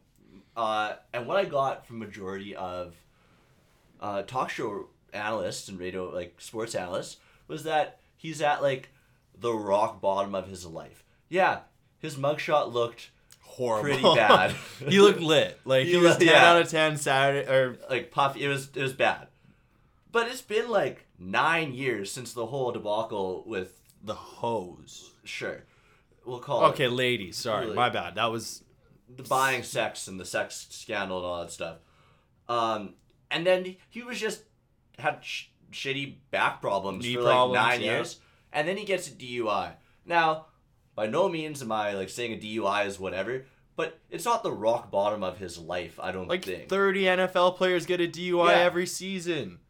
uh, 0.56 0.94
and 1.14 1.26
what 1.26 1.36
I 1.38 1.44
got 1.46 1.86
from 1.86 1.98
majority 1.98 2.54
of 2.56 2.94
uh, 4.00 4.22
talk 4.22 4.50
show 4.50 4.88
analysts 5.12 5.68
and 5.68 5.78
radio 5.78 6.08
like 6.10 6.40
sports 6.40 6.74
analysts 6.74 7.16
was 7.48 7.64
that 7.64 7.98
he's 8.16 8.40
at 8.42 8.62
like 8.62 8.90
the 9.38 9.52
rock 9.52 10.00
bottom 10.00 10.34
of 10.34 10.46
his 10.48 10.64
life. 10.66 11.02
Yeah, 11.28 11.60
his 11.98 12.16
mugshot 12.16 12.72
looked 12.72 13.10
Horrible. 13.50 13.82
pretty 13.88 14.02
bad. 14.02 14.54
he 14.88 15.00
looked 15.00 15.20
lit. 15.20 15.58
Like 15.64 15.84
he, 15.84 15.92
He 15.92 15.96
was 15.96 16.10
looked- 16.10 16.20
ten 16.20 16.28
yeah. 16.28 16.50
out 16.50 16.60
of 16.62 16.68
ten 16.68 16.96
Saturday 16.96 17.48
or 17.50 17.76
like 17.90 18.10
puffy. 18.10 18.44
It 18.44 18.48
was 18.48 18.68
it 18.74 18.82
was 18.82 18.92
bad, 18.92 19.28
but 20.12 20.28
it's 20.28 20.40
been 20.42 20.68
like 20.68 21.06
nine 21.18 21.72
years 21.74 22.10
since 22.12 22.32
the 22.32 22.46
whole 22.46 22.72
debacle 22.72 23.44
with 23.46 23.80
the 24.02 24.14
hose. 24.14 25.10
sure, 25.24 25.64
we'll 26.24 26.38
call 26.38 26.64
it 26.64 26.68
Okay, 26.70 26.88
ladies, 26.88 27.36
sorry, 27.36 27.64
Really? 27.64 27.76
my 27.76 27.90
bad. 27.90 28.14
That 28.14 28.30
was 28.30 28.62
the 29.14 29.24
buying 29.24 29.62
sex 29.62 30.06
and 30.08 30.18
the 30.18 30.24
sex 30.24 30.68
scandal 30.70 31.18
and 31.18 31.26
all 31.26 31.40
that 31.42 31.50
stuff. 31.50 31.76
Um, 32.48 32.94
and 33.30 33.46
then 33.46 33.76
he 33.88 34.02
was 34.02 34.18
just 34.18 34.42
had 34.98 35.18
sh- 35.24 35.46
shitty 35.72 36.16
back 36.30 36.60
problems 36.62 37.04
Knee 37.04 37.14
for 37.14 37.22
like 37.22 37.32
problems, 37.32 37.54
nine 37.62 37.80
yeah. 37.80 37.92
years, 37.96 38.20
and 38.52 38.66
then 38.66 38.76
he 38.76 38.84
gets 38.84 39.08
a 39.08 39.10
DUI. 39.12 39.72
Now, 40.06 40.46
by 41.00 41.06
no 41.06 41.30
means 41.30 41.62
am 41.62 41.72
I 41.72 41.92
like 41.94 42.10
saying 42.10 42.34
a 42.34 42.36
DUI 42.36 42.84
is 42.86 43.00
whatever, 43.00 43.46
but 43.74 43.98
it's 44.10 44.26
not 44.26 44.42
the 44.42 44.52
rock 44.52 44.90
bottom 44.90 45.22
of 45.22 45.38
his 45.38 45.56
life. 45.58 45.98
I 45.98 46.12
don't 46.12 46.28
like 46.28 46.44
think. 46.44 46.68
thirty 46.68 47.04
NFL 47.04 47.56
players 47.56 47.86
get 47.86 48.02
a 48.02 48.06
DUI 48.06 48.50
Yeah. 48.50 48.58
every 48.58 48.86
season. 48.86 49.60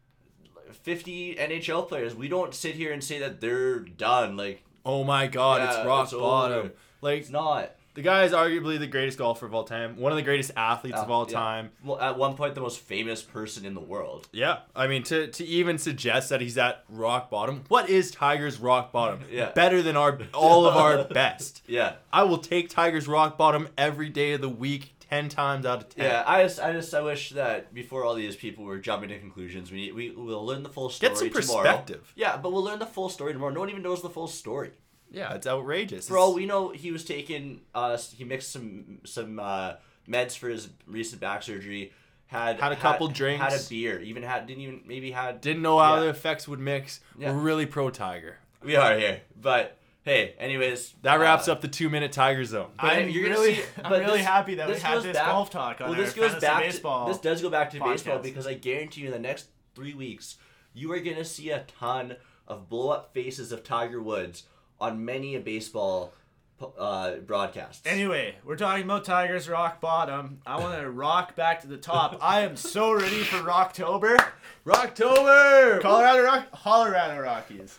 50 0.83 1.37
NHL 1.37 1.87
players. 1.89 2.15
We 2.17 2.29
don't 2.29 2.53
sit 2.55 2.75
here 2.75 2.93
and 2.93 3.03
say 3.03 3.19
that 3.21 3.41
they're 3.41 3.79
done. 3.81 4.37
Like 4.37 4.65
Oh 4.85 5.05
my 5.05 5.29
God, 5.29 5.61
Yeah, 5.61 5.79
it's 5.79 5.87
rock 5.87 6.05
it's 6.05 6.13
over. 6.15 6.23
bottom. 6.23 6.73
Like 7.01 7.21
it's 7.21 7.31
not. 7.31 7.71
The 7.94 8.02
guy 8.02 8.25
is 8.25 8.32
arguably 8.32 8.78
the 8.78 8.87
greatest 8.87 9.18
golfer 9.18 9.47
of 9.47 9.54
all 9.54 9.64
time, 9.64 9.97
one 9.97 10.12
of 10.12 10.16
the 10.16 10.23
greatest 10.23 10.52
athletes 10.56 10.97
of 10.99 11.11
ah, 11.11 11.14
all 11.14 11.26
Yeah. 11.28 11.38
time. 11.38 11.70
Well, 11.85 12.00
at 12.00 12.16
one 12.16 12.35
point, 12.37 12.54
the 12.54 12.61
most 12.61 12.78
famous 12.80 13.23
person 13.23 13.64
in 13.66 13.75
the 13.75 13.80
world. 13.80 14.28
Yeah, 14.32 14.59
I 14.76 14.87
mean 14.87 15.02
to 15.04 15.26
to 15.28 15.44
even 15.44 15.78
suggest 15.78 16.28
that 16.30 16.40
he's 16.40 16.56
at 16.59 16.85
rock 16.88 17.30
bottom. 17.30 17.64
What 17.68 17.88
is 17.90 18.11
Tiger's 18.11 18.59
rock 18.59 18.92
bottom? 18.92 19.20
Yeah. 19.30 19.50
better 19.52 19.82
than 19.82 19.97
our 19.97 20.18
all 20.35 20.66
of 20.66 20.76
our 20.76 21.04
best. 21.20 21.62
Yeah. 21.66 21.94
I 22.12 22.23
will 22.25 22.38
take 22.38 22.68
Tiger's 22.70 23.06
rock 23.09 23.37
bottom 23.38 23.68
every 23.78 24.09
day 24.09 24.32
of 24.32 24.40
the 24.40 24.49
week, 24.49 24.94
ten 25.00 25.28
times 25.28 25.66
out 25.66 25.78
of 25.82 25.88
ten. 25.88 26.04
Yeah, 26.04 26.25
I 26.26 26.42
just, 26.44 26.61
I 26.61 26.73
just, 26.73 26.94
I 26.94 27.00
wish 27.00 27.30
that 27.30 27.75
before 27.75 28.04
all 28.04 28.14
these 28.14 28.37
people 28.37 28.64
were 28.64 28.78
jumping 28.78 29.09
to 29.11 29.18
conclusions, 29.18 29.70
we, 29.73 29.90
we 29.92 30.11
will 30.11 30.44
learn 30.47 30.62
the 30.62 30.68
full 30.68 30.90
story 30.90 31.11
Get 31.11 31.18
some 31.18 31.30
tomorrow. 31.30 31.62
perspective. 31.64 32.12
Yeah, 32.16 32.37
but 32.37 32.52
we'll 32.52 32.62
learn 32.64 32.78
the 32.78 32.87
full 32.87 33.09
story 33.09 33.32
tomorrow. 33.32 33.52
No 33.52 33.61
one 33.61 33.70
even 33.70 33.82
knows 33.82 34.02
the 34.02 34.11
full 34.11 34.28
story. 34.28 34.70
Yeah, 35.11 35.35
it's 35.35 35.47
outrageous. 35.47 36.09
For 36.09 36.17
all 36.19 36.35
we 36.35 36.47
know, 36.47 36.71
he 36.71 36.90
was 36.90 37.05
taking, 37.05 37.61
uh, 37.75 37.97
he 38.17 38.25
mixed 38.25 38.50
some, 38.52 38.99
some 39.05 39.38
uh, 39.38 39.75
meds 40.09 40.37
for 40.37 40.49
his 40.49 40.69
recent 40.87 41.21
back 41.21 41.43
surgery. 41.43 41.93
Had 42.26 42.61
Had 42.61 42.73
a 42.73 42.76
couple 42.76 43.09
drinks. 43.09 43.43
Had 43.43 43.52
a 43.61 43.69
beer. 43.69 44.00
Even 44.00 44.23
had 44.23 44.47
didn't 44.47 44.62
even 44.62 44.83
maybe 44.87 45.11
had. 45.11 45.40
didn't 45.40 45.62
know 45.62 45.79
how 45.81 45.97
Yeah. 45.97 46.00
the 46.02 46.09
effects 46.11 46.47
would 46.47 46.61
mix. 46.61 47.00
Yeah. 47.19 47.33
We're 47.33 47.40
really 47.40 47.67
pro 47.67 47.90
Tiger. 47.90 48.38
We 48.62 48.76
are 48.76 48.97
here, 48.97 49.23
but 49.40 49.76
hey, 50.02 50.35
anyways. 50.38 50.95
That 51.02 51.17
wraps 51.19 51.49
uh, 51.49 51.52
up 51.52 51.61
the 51.61 51.67
two 51.67 51.88
minute 51.90 52.12
Tiger 52.12 52.45
zone. 52.45 52.71
But 52.76 52.87
I'm 52.93 53.09
you're 53.09 53.31
really, 53.31 53.57
see- 53.57 53.62
I'm 53.83 53.90
really 53.90 54.19
this- 54.19 54.26
happy 54.26 54.55
that 54.57 54.69
we 54.69 54.75
this 54.75 54.83
had 54.83 55.02
this 55.02 55.17
back- 55.17 55.26
golf 55.26 55.50
talk 55.50 55.81
on 55.81 55.88
well, 55.90 55.99
our 55.99 56.05
this 56.05 56.14
goes 56.14 56.31
fantasy 56.31 56.47
back. 56.47 56.62
baseball. 56.62 57.07
To, 57.07 57.12
this 57.12 57.21
does 57.21 57.43
go 57.43 57.50
back 57.50 57.71
to 57.71 57.81
baseball 57.81 58.19
because 58.21 58.47
I 58.47 58.55
guarantee 58.55 59.00
you, 59.00 59.07
in 59.09 59.12
the 59.12 59.19
next 59.19 59.47
three 59.75 59.95
weeks, 59.95 60.37
you 60.73 60.93
are 60.93 61.00
gonna 61.00 61.25
see 61.25 61.50
a 61.50 61.64
ton 61.81 62.17
of 62.47 62.69
blow 62.69 62.90
up 62.90 63.12
faces 63.12 63.50
of 63.50 63.64
Tiger 63.64 64.00
Woods 64.00 64.45
on 64.81 65.05
many 65.05 65.35
a 65.35 65.41
baseball 65.41 66.13
uh, 66.79 67.17
broadcasts. 67.17 67.87
Anyway, 67.87 68.35
we're 68.45 68.57
talking 68.57 68.85
about 68.85 69.05
Tigers 69.05 69.49
rock 69.49 69.81
bottom. 69.81 70.41
I 70.47 70.59
want 70.61 70.81
to 70.81 70.91
rock 70.91 71.35
back 71.37 71.61
to 71.63 71.67
the 71.67 71.77
top. 71.77 72.19
I 72.21 72.41
am 72.41 72.57
so 72.57 72.93
ready 72.93 73.23
for 73.23 73.39
Rocktober. 73.39 74.17
Rocktober. 74.67 75.81
Colorado 75.81 76.23
Rock, 76.25 76.51
Colorado 76.53 77.21
Rockies. 77.21 77.79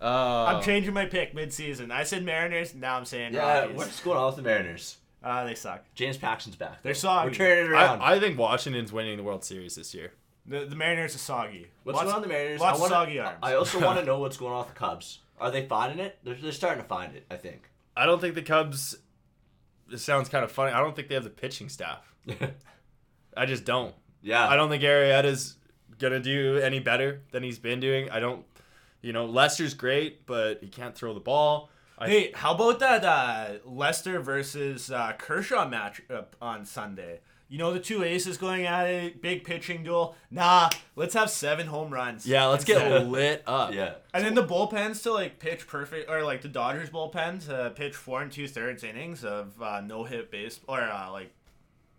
Uh, 0.00 0.46
I'm 0.48 0.62
changing 0.62 0.94
my 0.94 1.04
pick 1.06 1.34
mid-season. 1.34 1.90
I 1.90 2.04
said 2.04 2.24
Mariners. 2.24 2.74
Now 2.74 2.96
I'm 2.96 3.04
saying 3.04 3.34
yeah, 3.34 3.60
Rockies. 3.60 3.76
what's 3.76 4.00
going 4.00 4.16
on 4.16 4.26
with 4.26 4.36
the 4.36 4.42
Mariners? 4.42 4.96
Uh, 5.22 5.44
they 5.44 5.54
suck. 5.54 5.84
James 5.94 6.16
Paxton's 6.16 6.56
back. 6.56 6.82
They're 6.82 6.94
soggy. 6.94 7.28
We're 7.28 7.34
turning 7.34 7.66
it 7.66 7.70
around. 7.70 8.00
I, 8.00 8.14
I 8.14 8.20
think 8.20 8.38
Washington's 8.38 8.92
winning 8.92 9.18
the 9.18 9.22
World 9.22 9.44
Series 9.44 9.74
this 9.74 9.94
year. 9.94 10.12
The, 10.46 10.64
the 10.64 10.74
Mariners 10.76 11.14
are 11.14 11.18
soggy. 11.18 11.66
what's 11.84 11.96
Lots- 11.96 12.06
going 12.06 12.16
on 12.16 12.22
the 12.22 12.28
Mariners? 12.28 12.60
Lots 12.60 12.78
I 12.78 12.80
wanna, 12.80 12.94
soggy 12.94 13.18
arms. 13.18 13.38
I 13.42 13.54
also 13.54 13.80
want 13.80 13.98
to 13.98 14.04
know 14.06 14.18
what's 14.18 14.38
going 14.38 14.52
on 14.54 14.60
with 14.60 14.68
the 14.68 14.74
Cubs. 14.78 15.18
Are 15.40 15.50
they 15.50 15.66
finding 15.66 15.98
it? 16.04 16.18
They're, 16.22 16.34
they're 16.34 16.52
starting 16.52 16.82
to 16.82 16.88
find 16.88 17.14
it. 17.16 17.24
I 17.30 17.36
think. 17.36 17.70
I 17.96 18.06
don't 18.06 18.20
think 18.20 18.34
the 18.34 18.42
Cubs. 18.42 18.96
This 19.88 20.02
sounds 20.02 20.28
kind 20.28 20.44
of 20.44 20.52
funny. 20.52 20.72
I 20.72 20.80
don't 20.80 20.94
think 20.94 21.08
they 21.08 21.14
have 21.14 21.24
the 21.24 21.30
pitching 21.30 21.68
staff. 21.68 22.14
I 23.36 23.46
just 23.46 23.64
don't. 23.64 23.94
yeah. 24.22 24.46
I 24.48 24.56
don't 24.56 24.68
think 24.68 24.82
Arrieta's 24.82 25.56
gonna 25.98 26.20
do 26.20 26.58
any 26.58 26.78
better 26.80 27.22
than 27.32 27.42
he's 27.42 27.58
been 27.58 27.80
doing. 27.80 28.10
I 28.10 28.20
don't. 28.20 28.44
You 29.02 29.12
know, 29.14 29.24
Lester's 29.24 29.72
great, 29.74 30.26
but 30.26 30.58
he 30.62 30.68
can't 30.68 30.94
throw 30.94 31.14
the 31.14 31.20
ball. 31.20 31.70
I, 31.98 32.08
Hey, 32.08 32.32
how 32.34 32.54
about 32.54 32.80
that 32.80 33.04
uh, 33.04 33.46
Lester 33.64 34.20
versus 34.20 34.90
uh, 34.90 35.12
Kershaw 35.18 35.66
match 35.68 36.02
up 36.10 36.36
on 36.40 36.64
Sunday? 36.66 37.20
You 37.50 37.58
know 37.58 37.72
the 37.72 37.80
two 37.80 38.04
aces 38.04 38.38
going 38.38 38.64
at 38.64 38.86
it, 38.86 39.20
big 39.20 39.42
pitching 39.42 39.82
duel. 39.82 40.14
Nah, 40.30 40.70
let's 40.94 41.14
have 41.14 41.28
seven 41.30 41.66
home 41.66 41.92
runs. 41.92 42.24
yeah, 42.24 42.46
let's 42.46 42.64
get 42.64 42.80
instead. 42.80 43.08
lit 43.10 43.42
up. 43.44 43.74
Yeah. 43.74 43.94
And 44.14 44.24
then 44.24 44.34
the 44.34 44.46
bullpens 44.46 45.02
to 45.02 45.12
like 45.12 45.40
pitch 45.40 45.66
perfect, 45.66 46.08
or 46.08 46.22
like 46.22 46.42
the 46.42 46.48
Dodgers 46.48 46.90
bullpen 46.90 47.44
to 47.46 47.72
pitch 47.74 47.96
four 47.96 48.22
and 48.22 48.30
two 48.30 48.46
thirds 48.46 48.84
innings 48.84 49.24
of 49.24 49.60
uh, 49.60 49.80
no 49.80 50.04
hit 50.04 50.30
base 50.30 50.60
or 50.68 50.80
uh, 50.80 51.10
like 51.10 51.32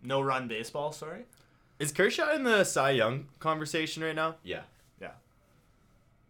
no 0.02 0.22
run 0.22 0.48
baseball. 0.48 0.90
Sorry. 0.90 1.24
Is 1.78 1.92
Kershaw 1.92 2.32
in 2.34 2.44
the 2.44 2.64
Cy 2.64 2.92
Young 2.92 3.26
conversation 3.38 4.02
right 4.02 4.14
now? 4.16 4.36
Yeah. 4.42 4.62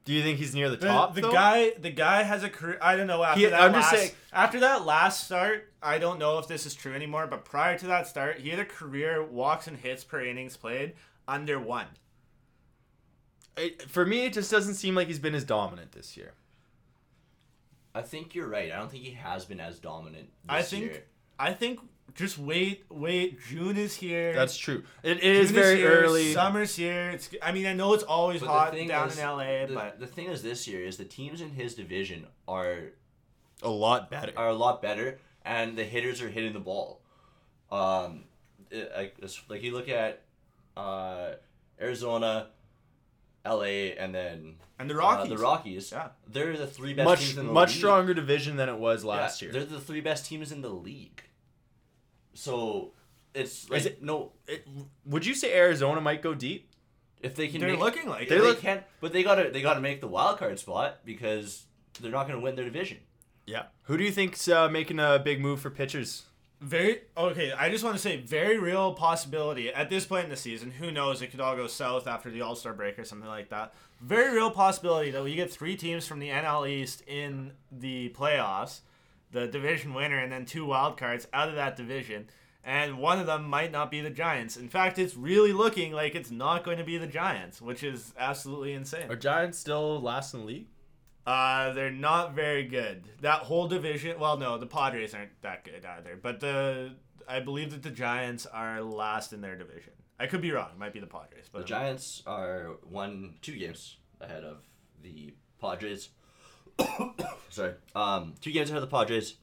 Yeah. 0.04 0.06
Do 0.06 0.12
you 0.14 0.22
think 0.22 0.38
he's 0.38 0.54
near 0.54 0.68
the 0.68 0.76
The, 0.76 0.86
top? 0.86 1.14
the 1.14 1.20
though? 1.22 1.32
guy, 1.32 1.72
the 1.78 1.90
guy 1.90 2.22
has 2.24 2.42
a 2.42 2.50
career. 2.50 2.78
I 2.82 2.96
don't 2.96 3.06
know 3.06 3.22
after 3.22 3.40
He- 3.40 3.46
that. 3.46 3.60
I'm 3.60 3.72
just 3.72 3.92
last, 3.92 4.00
saying- 4.00 4.12
after 4.32 4.60
that 4.60 4.84
last 4.84 5.24
start, 5.24 5.72
I 5.82 5.98
don't 5.98 6.18
know 6.18 6.38
if 6.38 6.48
this 6.48 6.66
is 6.66 6.74
true 6.74 6.94
anymore. 6.94 7.26
But 7.26 7.44
prior 7.44 7.78
to 7.78 7.86
that 7.86 8.06
start, 8.06 8.38
he 8.40 8.50
had 8.50 8.58
a 8.58 8.64
career 8.64 9.22
walks 9.24 9.66
and 9.66 9.76
hits 9.76 10.02
per 10.04 10.20
innings 10.24 10.56
played 10.56 10.94
under 11.28 11.58
one. 11.60 11.86
It- 13.56 13.82
for 13.90 14.04
me, 14.06 14.24
it 14.26 14.32
just 14.32 14.50
doesn't 14.50 14.74
seem 14.74 14.94
like 14.94 15.08
he's 15.08 15.18
been 15.18 15.34
as 15.34 15.44
dominant 15.44 15.92
this 15.92 16.16
year. 16.16 16.34
I 17.94 18.00
think 18.02 18.34
you're 18.34 18.48
right. 18.48 18.72
I 18.72 18.76
don't 18.76 18.90
think 18.90 19.04
he 19.04 19.12
has 19.12 19.44
been 19.44 19.60
as 19.60 19.78
dominant. 19.78 20.30
This 20.44 20.50
I 20.56 20.62
think. 20.62 20.84
year. 20.84 21.04
I 21.38 21.52
think 21.52 21.80
just 22.14 22.38
wait, 22.38 22.84
wait. 22.90 23.40
June 23.48 23.76
is 23.76 23.94
here. 23.94 24.34
That's 24.34 24.56
true. 24.56 24.84
It, 25.02 25.18
it 25.18 25.24
is 25.24 25.50
June 25.50 25.60
very 25.60 25.76
here, 25.78 25.90
early. 25.90 26.32
Summer's 26.32 26.76
here. 26.76 27.10
It's. 27.10 27.30
I 27.42 27.52
mean, 27.52 27.66
I 27.66 27.74
know 27.74 27.94
it's 27.94 28.02
always 28.04 28.40
But 28.40 28.48
hot 28.48 28.72
down 28.88 29.08
is, 29.08 29.18
in 29.18 29.24
LA, 29.24 29.66
the, 29.66 29.74
but 29.74 30.00
the 30.00 30.06
thing 30.06 30.26
is, 30.28 30.42
this 30.42 30.66
year 30.68 30.84
is 30.84 30.96
the 30.96 31.04
teams 31.04 31.40
in 31.40 31.50
his 31.50 31.74
division 31.74 32.26
are 32.46 32.90
a 33.62 33.70
lot 33.70 34.10
better. 34.10 34.32
are 34.36 34.48
a 34.48 34.54
lot 34.54 34.82
better, 34.82 35.18
and 35.44 35.76
the 35.76 35.84
hitters 35.84 36.20
are 36.22 36.28
hitting 36.28 36.52
the 36.52 36.60
ball. 36.60 37.00
Um, 37.70 38.24
it, 38.70 38.92
like 38.96 39.16
like 39.48 39.62
you 39.62 39.72
look 39.72 39.88
at 39.88 40.22
uh, 40.76 41.32
Arizona, 41.80 42.48
L.A., 43.44 43.96
and 43.96 44.14
then 44.14 44.56
and 44.78 44.90
the 44.90 44.94
uh, 44.94 44.98
Rockies. 44.98 45.30
the 45.30 45.38
Rockies. 45.38 45.92
Yeah. 45.92 46.08
They're 46.26 46.56
the 46.56 46.66
three 46.66 46.94
best 46.94 47.04
much 47.08 47.20
teams 47.20 47.38
in 47.38 47.46
the 47.46 47.52
much 47.52 47.70
league. 47.70 47.78
stronger 47.78 48.14
division 48.14 48.56
than 48.56 48.68
it 48.68 48.78
was 48.78 49.04
Yeah, 49.04 49.10
last 49.10 49.42
year. 49.42 49.52
They're 49.52 49.64
the 49.64 49.80
three 49.80 50.00
best 50.00 50.26
teams 50.26 50.52
in 50.52 50.62
the 50.62 50.70
league. 50.70 51.22
So 52.34 52.92
it's 53.34 53.68
like 53.70 53.80
Is 53.80 53.86
it- 53.86 54.02
no 54.02 54.32
It- 54.46 54.66
would 55.06 55.24
you 55.26 55.34
say 55.34 55.54
Arizona 55.54 56.00
might 56.00 56.22
go 56.22 56.34
deep? 56.34 56.68
if 57.20 57.36
they 57.36 57.46
can 57.46 57.60
They're 57.60 57.70
make, 57.70 57.78
looking 57.78 58.08
like 58.08 58.28
they. 58.28 58.34
They 58.36 58.40
look- 58.40 58.60
can't 58.60 58.82
but 59.00 59.12
they 59.12 59.22
gotta 59.22 59.50
they 59.50 59.62
gotta 59.62 59.80
make 59.80 60.00
the 60.00 60.08
wild 60.08 60.38
card 60.38 60.58
spot 60.58 61.00
because 61.04 61.66
they're 62.00 62.10
not 62.10 62.26
gonna 62.26 62.40
win 62.40 62.56
their 62.56 62.64
division. 62.64 62.98
Yeah. 63.46 63.64
Who 63.84 63.96
do 63.96 64.04
you 64.04 64.10
think's 64.12 64.48
uh, 64.48 64.68
making 64.68 64.98
a 64.98 65.18
big 65.18 65.40
move 65.40 65.60
for 65.60 65.70
pitchers? 65.70 66.24
Very 66.60 67.00
okay. 67.16 67.50
I 67.52 67.70
just 67.70 67.82
want 67.82 67.96
to 67.96 68.02
say, 68.02 68.16
very 68.18 68.56
real 68.56 68.94
possibility 68.94 69.68
at 69.72 69.90
this 69.90 70.04
point 70.06 70.24
in 70.24 70.30
the 70.30 70.36
season. 70.36 70.70
Who 70.70 70.92
knows? 70.92 71.20
It 71.20 71.32
could 71.32 71.40
all 71.40 71.56
go 71.56 71.66
south 71.66 72.06
after 72.06 72.30
the 72.30 72.40
All 72.42 72.54
Star 72.54 72.72
break 72.72 72.98
or 73.00 73.04
something 73.04 73.28
like 73.28 73.48
that. 73.50 73.74
Very 74.00 74.32
real 74.34 74.50
possibility 74.50 75.10
that 75.10 75.24
we 75.24 75.34
get 75.34 75.50
three 75.50 75.76
teams 75.76 76.06
from 76.06 76.20
the 76.20 76.28
NL 76.30 76.64
East 76.68 77.02
in 77.08 77.52
the 77.72 78.10
playoffs, 78.10 78.80
the 79.32 79.46
division 79.48 79.94
winner, 79.94 80.18
and 80.18 80.30
then 80.30 80.44
two 80.44 80.64
wild 80.66 80.96
cards 80.96 81.26
out 81.32 81.48
of 81.48 81.56
that 81.56 81.76
division. 81.76 82.28
And 82.64 82.98
one 82.98 83.18
of 83.18 83.26
them 83.26 83.48
might 83.48 83.72
not 83.72 83.90
be 83.90 84.00
the 84.00 84.10
Giants. 84.10 84.56
In 84.56 84.68
fact, 84.68 84.98
it's 84.98 85.16
really 85.16 85.52
looking 85.52 85.92
like 85.92 86.14
it's 86.14 86.30
not 86.30 86.62
going 86.62 86.78
to 86.78 86.84
be 86.84 86.96
the 86.96 87.08
Giants, 87.08 87.60
which 87.60 87.82
is 87.82 88.14
absolutely 88.16 88.72
insane. 88.72 89.10
Are 89.10 89.16
Giants 89.16 89.58
still 89.58 90.00
last 90.00 90.32
in 90.32 90.40
the 90.40 90.46
league? 90.46 90.66
Uh, 91.26 91.72
they're 91.72 91.90
not 91.90 92.34
very 92.34 92.64
good. 92.64 93.08
That 93.20 93.40
whole 93.40 93.66
division. 93.66 94.18
Well, 94.20 94.36
no, 94.36 94.58
the 94.58 94.66
Padres 94.66 95.14
aren't 95.14 95.40
that 95.42 95.64
good 95.64 95.84
either. 95.84 96.18
But 96.20 96.40
the 96.40 96.94
I 97.28 97.40
believe 97.40 97.70
that 97.70 97.82
the 97.82 97.90
Giants 97.90 98.46
are 98.46 98.82
last 98.82 99.32
in 99.32 99.40
their 99.40 99.56
division. 99.56 99.92
I 100.18 100.26
could 100.26 100.40
be 100.40 100.52
wrong. 100.52 100.68
It 100.72 100.78
might 100.78 100.92
be 100.92 101.00
the 101.00 101.06
Padres, 101.06 101.48
But 101.50 101.60
The 101.60 101.64
Giants 101.64 102.22
are 102.26 102.76
one 102.84 103.34
two 103.42 103.56
games 103.56 103.96
ahead 104.20 104.44
of 104.44 104.58
the 105.02 105.34
Padres. 105.60 106.10
Sorry, 107.52 107.74
um, 107.94 108.34
two 108.40 108.50
games 108.50 108.70
ahead 108.70 108.82
of 108.82 108.88
the 108.90 108.94
Padres, 108.96 109.34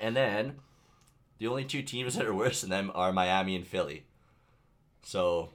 and 0.00 0.16
then 0.16 0.54
the 1.38 1.46
only 1.46 1.64
two 1.64 1.82
teams 1.82 2.14
that 2.16 2.26
are 2.26 2.34
worse 2.34 2.62
than 2.62 2.70
them 2.70 2.90
are 2.94 3.12
Miami 3.12 3.54
and 3.54 3.66
Philly. 3.66 4.04
So, 5.02 5.50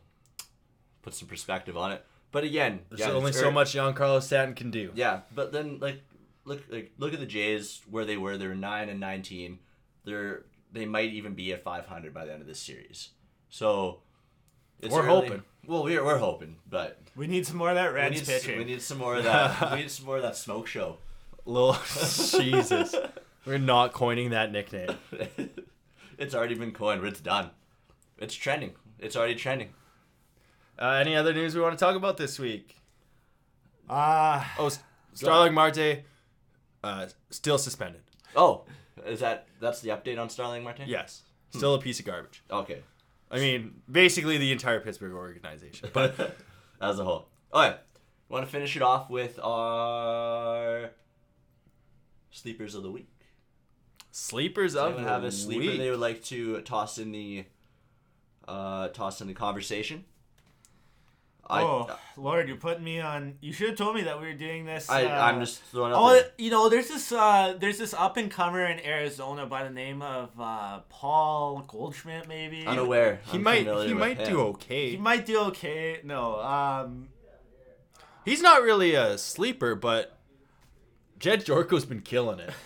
put 1.01 1.13
some 1.13 1.27
perspective 1.27 1.75
on 1.77 1.91
it. 1.91 2.05
But 2.31 2.43
again, 2.43 2.81
There's 2.89 3.01
yeah, 3.01 3.11
only 3.11 3.31
so 3.33 3.45
ear- 3.45 3.51
much 3.51 3.73
Giancarlo 3.73 4.21
Stanton 4.21 4.55
can 4.55 4.71
do. 4.71 4.91
Yeah, 4.95 5.21
but 5.35 5.51
then 5.51 5.79
like 5.79 6.01
look 6.45 6.63
like 6.69 6.91
look 6.97 7.13
at 7.13 7.19
the 7.19 7.25
Jays 7.25 7.81
where 7.89 8.05
they 8.05 8.17
were. 8.17 8.37
They 8.37 8.47
were 8.47 8.55
nine 8.55 8.89
and 8.89 8.99
nineteen. 8.99 9.59
They're 10.05 10.43
they 10.71 10.85
might 10.85 11.11
even 11.11 11.33
be 11.35 11.53
at 11.53 11.63
five 11.63 11.85
hundred 11.85 12.13
by 12.13 12.25
the 12.25 12.33
end 12.33 12.41
of 12.41 12.47
this 12.47 12.59
series. 12.59 13.09
So 13.49 13.99
it's 14.79 14.91
We're 14.93 15.01
early. 15.07 15.27
hoping. 15.27 15.43
Well, 15.67 15.83
we're 15.83 16.03
we're 16.03 16.17
hoping, 16.17 16.57
but 16.69 16.99
we 17.15 17.27
need 17.27 17.45
some 17.45 17.57
more 17.57 17.69
of 17.69 17.75
that 17.75 17.89
we 17.93 17.95
Reds 17.99 18.15
need, 18.15 18.21
s- 18.29 18.41
pitching. 18.41 18.57
we 18.57 18.63
need 18.65 18.81
some 18.81 18.97
more 18.97 19.15
of 19.15 19.23
that. 19.25 19.71
we 19.71 19.77
need 19.81 19.91
some 19.91 20.05
more 20.07 20.17
of 20.17 20.23
that 20.23 20.35
smoke 20.35 20.65
show. 20.67 20.97
Little 21.45 21.73
Jesus. 22.41 22.95
We're 23.45 23.57
not 23.57 23.93
coining 23.93 24.29
that 24.29 24.51
nickname. 24.51 24.89
it's 26.17 26.33
already 26.33 26.55
been 26.55 26.71
coined. 26.71 27.03
It's 27.05 27.19
done. 27.19 27.49
It's 28.17 28.33
trending. 28.33 28.73
It's 28.99 29.15
already 29.15 29.35
trending. 29.35 29.69
Uh, 30.79 30.91
any 30.91 31.15
other 31.15 31.33
news 31.33 31.53
we 31.55 31.61
want 31.61 31.77
to 31.77 31.83
talk 31.83 31.95
about 31.95 32.17
this 32.17 32.39
week? 32.39 32.77
Ah, 33.89 34.53
Oh, 34.57 34.67
S- 34.67 34.79
Starling 35.13 35.53
Marte, 35.53 36.03
uh, 36.83 37.07
still 37.29 37.57
suspended. 37.57 38.01
Oh, 38.35 38.63
is 39.05 39.19
that 39.19 39.47
that's 39.59 39.81
the 39.81 39.89
update 39.89 40.19
on 40.19 40.29
Starling 40.29 40.63
Martin? 40.63 40.87
Yes, 40.87 41.23
still 41.51 41.75
a 41.75 41.79
piece 41.81 41.99
of 41.99 42.05
garbage. 42.05 42.41
Okay. 42.49 42.79
I 43.29 43.37
mean, 43.39 43.81
basically 43.91 44.37
the 44.37 44.51
entire 44.51 44.79
Pittsburgh 44.79 45.13
organization. 45.13 45.89
But 45.93 46.37
As 46.81 46.97
a 46.99 47.03
whole. 47.03 47.27
Okay, 47.53 47.75
want 48.29 48.45
to 48.45 48.51
finish 48.51 48.75
it 48.75 48.81
off 48.81 49.09
with 49.09 49.39
our 49.43 50.89
sleepers 52.33 52.75
of 52.75 52.83
the 52.83 52.91
week. 52.91 53.07
Sleepers 54.11 54.73
Does 54.73 54.81
of 54.81 54.87
anyone 54.87 55.03
the 55.03 55.09
have 55.09 55.23
a 55.23 55.31
sleeper 55.31 55.71
week. 55.71 55.79
they 55.79 55.89
would 55.89 55.99
like 55.99 56.23
to 56.25 56.61
toss 56.61 56.97
in 56.97 57.11
the 57.11 57.45
uh, 58.47 58.89
toss 58.89 59.21
in 59.21 59.27
the 59.27 59.33
conversation? 59.33 60.05
I, 61.45 61.61
oh 61.61 61.99
Lord, 62.15 62.47
you're 62.47 62.57
putting 62.57 62.83
me 62.83 63.01
on. 63.01 63.35
You 63.41 63.51
should 63.51 63.69
have 63.69 63.77
told 63.77 63.95
me 63.95 64.03
that 64.03 64.19
we 64.19 64.27
were 64.27 64.33
doing 64.33 64.65
this. 64.65 64.89
I, 64.89 65.05
uh, 65.05 65.25
I'm 65.25 65.41
just 65.41 65.61
throwing 65.63 65.91
out. 65.91 65.99
Oh, 65.99 66.21
you 66.37 66.49
know, 66.49 66.69
there's 66.69 66.87
this 66.87 67.11
uh, 67.11 67.55
there's 67.59 67.77
this 67.77 67.93
up 67.93 68.15
and 68.17 68.31
comer 68.31 68.65
in 68.65 68.79
Arizona 68.85 69.45
by 69.45 69.63
the 69.63 69.69
name 69.69 70.01
of 70.01 70.29
uh, 70.39 70.79
Paul 70.89 71.65
Goldschmidt, 71.67 72.27
maybe. 72.29 72.65
Unaware. 72.65 73.19
He 73.25 73.37
might 73.37 73.67
he 73.85 73.93
might 73.93 74.19
him. 74.19 74.29
do 74.29 74.41
okay. 74.41 74.91
He 74.91 74.97
might 74.97 75.25
do 75.25 75.39
okay. 75.41 75.99
No, 76.03 76.39
um, 76.39 77.09
He's 78.23 78.41
not 78.41 78.61
really 78.61 78.95
a 78.95 79.17
sleeper, 79.17 79.75
but 79.75 80.17
Jedd 81.19 81.45
Gyorko's 81.45 81.85
been 81.85 82.01
killing 82.01 82.39
it. 82.39 82.51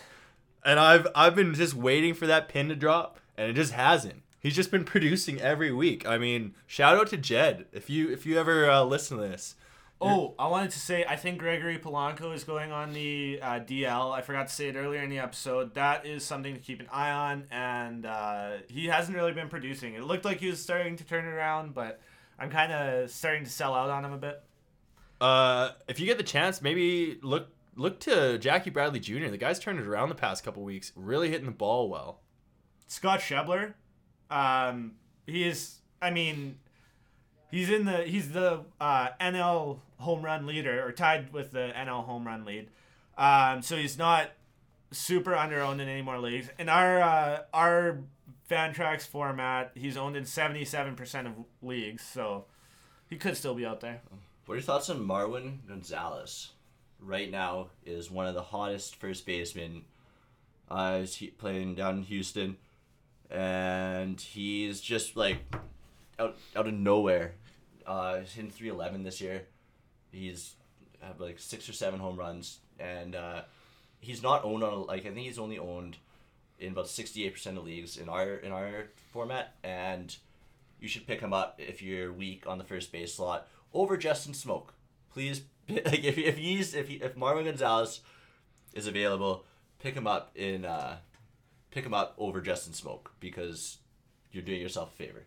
And 0.65 0.81
I've 0.81 1.07
I've 1.15 1.33
been 1.33 1.53
just 1.53 1.75
waiting 1.75 2.13
for 2.13 2.27
that 2.27 2.49
pin 2.49 2.67
to 2.67 2.75
drop, 2.75 3.21
and 3.37 3.49
it 3.49 3.53
just 3.53 3.71
hasn't. 3.71 4.23
He's 4.41 4.55
just 4.55 4.69
been 4.69 4.83
producing 4.83 5.39
every 5.39 5.71
week. 5.71 6.05
I 6.05 6.17
mean, 6.17 6.55
shout 6.65 6.97
out 6.97 7.07
to 7.07 7.17
Jed 7.17 7.67
if 7.71 7.89
you 7.89 8.11
if 8.11 8.25
you 8.25 8.37
ever 8.37 8.69
uh, 8.69 8.83
listen 8.83 9.17
to 9.17 9.23
this. 9.23 9.55
Oh, 9.99 10.35
I 10.37 10.47
wanted 10.47 10.71
to 10.71 10.79
say 10.79 11.05
I 11.05 11.15
think 11.15 11.39
Gregory 11.39 11.79
Polanco 11.79 12.33
is 12.33 12.43
going 12.43 12.71
on 12.71 12.93
the 12.93 13.39
uh, 13.41 13.59
DL. 13.61 14.13
I 14.13 14.21
forgot 14.21 14.47
to 14.47 14.53
say 14.53 14.67
it 14.67 14.75
earlier 14.75 15.01
in 15.01 15.09
the 15.09 15.19
episode. 15.19 15.73
That 15.73 16.05
is 16.05 16.23
something 16.23 16.53
to 16.53 16.59
keep 16.59 16.79
an 16.79 16.87
eye 16.91 17.11
on, 17.11 17.45
and 17.49 18.05
uh, 18.05 18.49
he 18.67 18.87
hasn't 18.87 19.17
really 19.17 19.33
been 19.33 19.49
producing. 19.49 19.95
It 19.95 20.03
looked 20.03 20.25
like 20.25 20.39
he 20.39 20.49
was 20.49 20.61
starting 20.61 20.97
to 20.97 21.03
turn 21.03 21.25
around, 21.25 21.73
but 21.73 21.99
I'm 22.37 22.51
kind 22.51 22.71
of 22.71 23.09
starting 23.09 23.43
to 23.43 23.49
sell 23.49 23.73
out 23.73 23.89
on 23.89 24.05
him 24.05 24.13
a 24.13 24.17
bit. 24.17 24.43
Uh, 25.19 25.71
if 25.87 25.99
you 25.99 26.05
get 26.05 26.17
the 26.17 26.23
chance, 26.23 26.61
maybe 26.61 27.17
look 27.23 27.47
look 27.77 27.99
to 28.01 28.37
Jackie 28.37 28.69
Bradley 28.69 28.99
Jr. 28.99 29.29
The 29.29 29.37
guy's 29.37 29.59
turned 29.59 29.79
it 29.79 29.87
around 29.87 30.09
the 30.09 30.15
past 30.15 30.43
couple 30.43 30.63
weeks, 30.63 30.91
really 30.95 31.29
hitting 31.29 31.45
the 31.45 31.51
ball 31.51 31.89
well. 31.89 32.19
Scott 32.87 33.19
Schebler, 33.19 33.73
um, 34.29 34.93
he 35.25 35.47
is. 35.47 35.79
I 36.01 36.11
mean, 36.11 36.57
he's 37.51 37.69
in 37.69 37.85
the 37.85 38.03
he's 38.03 38.31
the 38.31 38.65
uh, 38.81 39.09
NL 39.21 39.79
home 39.97 40.21
run 40.23 40.45
leader 40.45 40.85
or 40.85 40.91
tied 40.91 41.31
with 41.31 41.51
the 41.51 41.71
NL 41.75 42.05
home 42.05 42.25
run 42.25 42.45
lead. 42.45 42.69
Um, 43.17 43.61
so 43.61 43.77
he's 43.77 43.97
not 43.97 44.31
super 44.91 45.35
under 45.35 45.61
owned 45.61 45.81
in 45.81 45.87
any 45.87 46.01
more 46.01 46.19
leagues. 46.19 46.49
In 46.57 46.69
our 46.69 47.01
uh, 47.01 47.39
our 47.53 47.99
Fantrax 48.49 49.05
format, 49.05 49.71
he's 49.75 49.97
owned 49.97 50.15
in 50.15 50.25
seventy 50.25 50.65
seven 50.65 50.95
percent 50.95 51.27
of 51.27 51.33
leagues. 51.61 52.03
So 52.03 52.45
he 53.09 53.17
could 53.17 53.37
still 53.37 53.55
be 53.55 53.65
out 53.65 53.81
there. 53.81 54.01
What 54.45 54.53
are 54.53 54.57
your 54.57 54.63
thoughts 54.63 54.89
on 54.89 55.05
Marwin 55.05 55.67
Gonzalez? 55.67 56.51
Right 56.99 57.31
now 57.31 57.67
is 57.85 58.11
one 58.11 58.27
of 58.27 58.33
the 58.33 58.41
hottest 58.41 58.95
first 58.95 59.25
basemen. 59.25 59.85
Uh, 60.69 60.99
he's 60.99 61.31
playing 61.37 61.75
down 61.75 61.97
in 61.97 62.03
Houston, 62.03 62.57
and 63.29 64.19
he's 64.19 64.81
just 64.81 65.15
like 65.15 65.37
out 66.19 66.35
out 66.55 66.67
of 66.67 66.73
nowhere. 66.73 67.35
Uh, 67.85 68.19
he's 68.19 68.33
hitting 68.33 68.51
three 68.51 68.69
eleven 68.69 69.03
this 69.03 69.21
year. 69.21 69.43
He's 70.11 70.55
have 71.01 71.21
like 71.21 71.39
six 71.39 71.69
or 71.69 71.73
seven 71.73 71.99
home 71.99 72.17
runs, 72.17 72.59
and 72.79 73.15
uh, 73.15 73.41
he's 73.99 74.21
not 74.21 74.43
owned 74.43 74.63
on 74.63 74.73
a, 74.73 74.77
like 74.77 75.01
I 75.05 75.11
think 75.11 75.25
he's 75.27 75.39
only 75.39 75.59
owned 75.59 75.97
in 76.59 76.71
about 76.73 76.89
sixty 76.89 77.25
eight 77.25 77.33
percent 77.33 77.57
of 77.57 77.63
leagues 77.63 77.97
in 77.97 78.09
our 78.09 78.35
in 78.37 78.51
our 78.51 78.87
format, 79.13 79.55
and 79.63 80.15
you 80.81 80.87
should 80.87 81.07
pick 81.07 81.21
him 81.21 81.33
up 81.33 81.55
if 81.59 81.81
you're 81.81 82.11
weak 82.11 82.45
on 82.47 82.57
the 82.57 82.63
first 82.63 82.91
base 82.91 83.13
slot 83.13 83.47
over 83.73 83.95
Justin 83.95 84.33
Smoak. 84.33 84.69
Please, 85.17 85.41
like 85.67 86.03
if, 86.03 86.15
if 86.15 86.37
he's 86.37 86.75
if 86.75 86.89
he, 86.89 86.97
if 86.97 87.15
Marwin 87.15 87.45
Gonzalez 87.45 88.01
is 88.73 88.85
available, 88.85 89.45
pick 89.79 89.95
him 89.95 90.05
up 90.05 90.29
in 90.35 90.63
uh, 90.63 90.97
pick 91.71 91.83
him 91.83 91.93
up 91.95 92.13
over 92.19 92.39
Justin 92.39 92.73
Smoak 92.73 93.07
because 93.19 93.79
you're 94.31 94.43
doing 94.43 94.61
yourself 94.61 94.93
a 94.93 94.95
favor. 94.95 95.23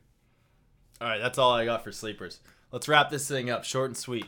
All 1.01 1.09
right, 1.09 1.19
that's 1.19 1.39
all 1.39 1.53
I 1.53 1.65
got 1.65 1.83
for 1.83 1.91
sleepers. 1.91 2.39
Let's 2.71 2.87
wrap 2.87 3.11
this 3.11 3.27
thing 3.27 3.51
up, 3.51 3.65
short 3.65 3.87
and 3.89 3.97
sweet. 3.97 4.27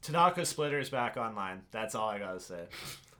Tanaka 0.00 0.46
Splitter 0.46 0.78
is 0.78 0.88
back 0.88 1.18
online. 1.18 1.60
That's 1.70 1.94
all 1.94 2.08
I 2.08 2.18
gotta 2.18 2.40
say. 2.40 2.62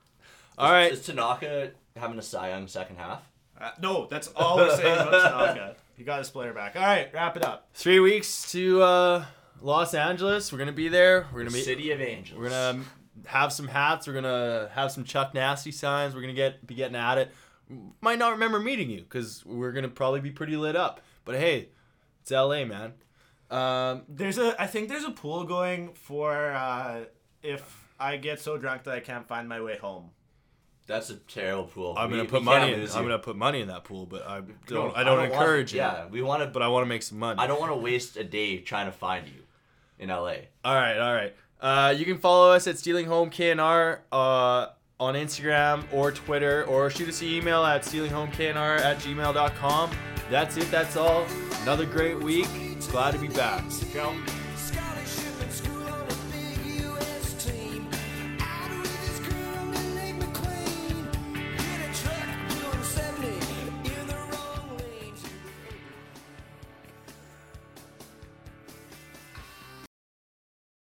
All 0.56 0.72
right, 0.72 0.90
Is 0.90 1.04
Tanaka 1.04 1.72
having 1.94 2.18
a 2.18 2.22
Cy 2.22 2.48
Young 2.48 2.68
second 2.68 2.96
half? 2.96 3.20
Uh, 3.60 3.72
no, 3.82 4.06
that's 4.06 4.28
all 4.34 4.56
we're 4.56 4.74
saying 4.74 4.98
about 4.98 5.12
Tanaka. 5.54 5.76
He 5.94 6.04
got 6.04 6.20
his 6.20 6.28
splitter 6.28 6.54
back. 6.54 6.74
All 6.74 6.82
right, 6.82 7.10
wrap 7.12 7.36
it 7.36 7.44
up. 7.44 7.68
three 7.74 8.00
weeks 8.00 8.50
to 8.52 8.80
uh, 8.82 9.24
Los 9.60 9.94
Angeles. 9.94 10.52
We're 10.52 10.58
gonna 10.58 10.72
be 10.72 10.88
there. 10.88 11.26
We're 11.32 11.40
gonna 11.40 11.50
be 11.50 11.60
City 11.62 11.90
of 11.92 12.00
Angels. 12.00 12.38
We're 12.38 12.48
gonna 12.50 12.82
have 13.26 13.52
some 13.52 13.68
hats. 13.68 14.06
We're 14.06 14.14
gonna 14.14 14.70
have 14.74 14.90
some 14.92 15.04
Chuck 15.04 15.34
Nazty 15.34 15.72
signs. 15.72 16.14
We're 16.14 16.20
gonna 16.20 16.32
get 16.34 16.66
be 16.66 16.74
getting 16.74 16.96
at 16.96 17.18
it. 17.18 17.30
Might 18.00 18.18
not 18.18 18.32
remember 18.32 18.60
meeting 18.60 18.88
you 18.90 19.00
because 19.00 19.44
we're 19.44 19.72
gonna 19.72 19.88
probably 19.88 20.20
be 20.20 20.30
pretty 20.30 20.56
lit 20.56 20.76
up. 20.76 21.00
But 21.24 21.36
hey, 21.36 21.68
it's 22.22 22.30
LA, 22.30 22.64
man. 22.64 22.94
Um, 23.50 24.02
There's 24.08 24.38
a 24.38 24.60
I 24.60 24.66
think 24.66 24.88
there's 24.88 25.04
a 25.04 25.10
pool 25.10 25.44
going 25.44 25.92
for 25.94 26.52
uh, 26.52 27.04
if 27.42 27.88
I 27.98 28.16
get 28.18 28.40
so 28.40 28.58
drunk 28.58 28.84
that 28.84 28.94
I 28.94 29.00
can't 29.00 29.26
find 29.26 29.48
my 29.48 29.60
way 29.60 29.76
home. 29.78 30.10
That's 30.86 31.10
a 31.10 31.16
terrible 31.16 31.64
pool. 31.64 31.94
I'm 31.98 32.10
We- 32.10 32.16
gonna 32.16 32.22
we 32.24 32.28
put 32.28 32.36
can't 32.36 32.44
money. 32.44 32.72
In, 32.72 32.80
I'm 32.80 32.86
you. 32.86 33.08
gonna 33.10 33.18
put 33.18 33.36
money 33.36 33.60
in 33.60 33.68
that 33.68 33.84
pool, 33.84 34.06
but 34.06 34.26
I 34.26 34.40
don't. 34.66 34.88
No, 34.88 34.92
I 34.94 35.04
don't, 35.04 35.18
want- 35.18 35.32
encourage 35.32 35.74
it. 35.74 35.78
Yeah, 35.78 36.06
we 36.06 36.22
want 36.22 36.42
to. 36.42 36.48
But 36.48 36.62
I 36.62 36.68
want 36.68 36.84
to 36.84 36.88
make 36.88 37.02
some 37.02 37.18
money. 37.18 37.38
I 37.40 37.46
don't 37.46 37.60
want 37.60 37.72
to 37.72 37.76
waste 37.76 38.16
a 38.16 38.24
day 38.24 38.58
trying 38.60 38.86
to 38.86 38.92
find 38.92 39.26
you 39.26 39.42
in 39.98 40.08
LA. 40.08 40.34
All 40.64 40.74
right, 40.74 40.98
all 40.98 41.14
right. 41.14 41.34
Uh, 41.60 41.94
you 41.96 42.04
can 42.04 42.18
follow 42.18 42.52
us 42.52 42.66
at 42.66 42.78
Stealing 42.78 43.06
Home 43.06 43.30
KNR 43.30 44.00
uh, 44.12 44.66
on 45.00 45.14
Instagram 45.14 45.84
or 45.92 46.12
Twitter, 46.12 46.64
or 46.64 46.90
shoot 46.90 47.08
us 47.08 47.20
an 47.20 47.28
email 47.28 47.64
at 47.64 47.82
stealinghomeknr 47.82 48.80
at 48.80 48.98
gmail.com. 48.98 49.90
That's 50.30 50.56
it. 50.56 50.70
That's 50.70 50.96
all. 50.96 51.26
Another 51.62 51.86
great 51.86 52.20
week. 52.20 52.46
Glad 52.90 53.12
to 53.12 53.18
be 53.18 53.28
back. 53.28 53.64
Ciao. 53.92 54.14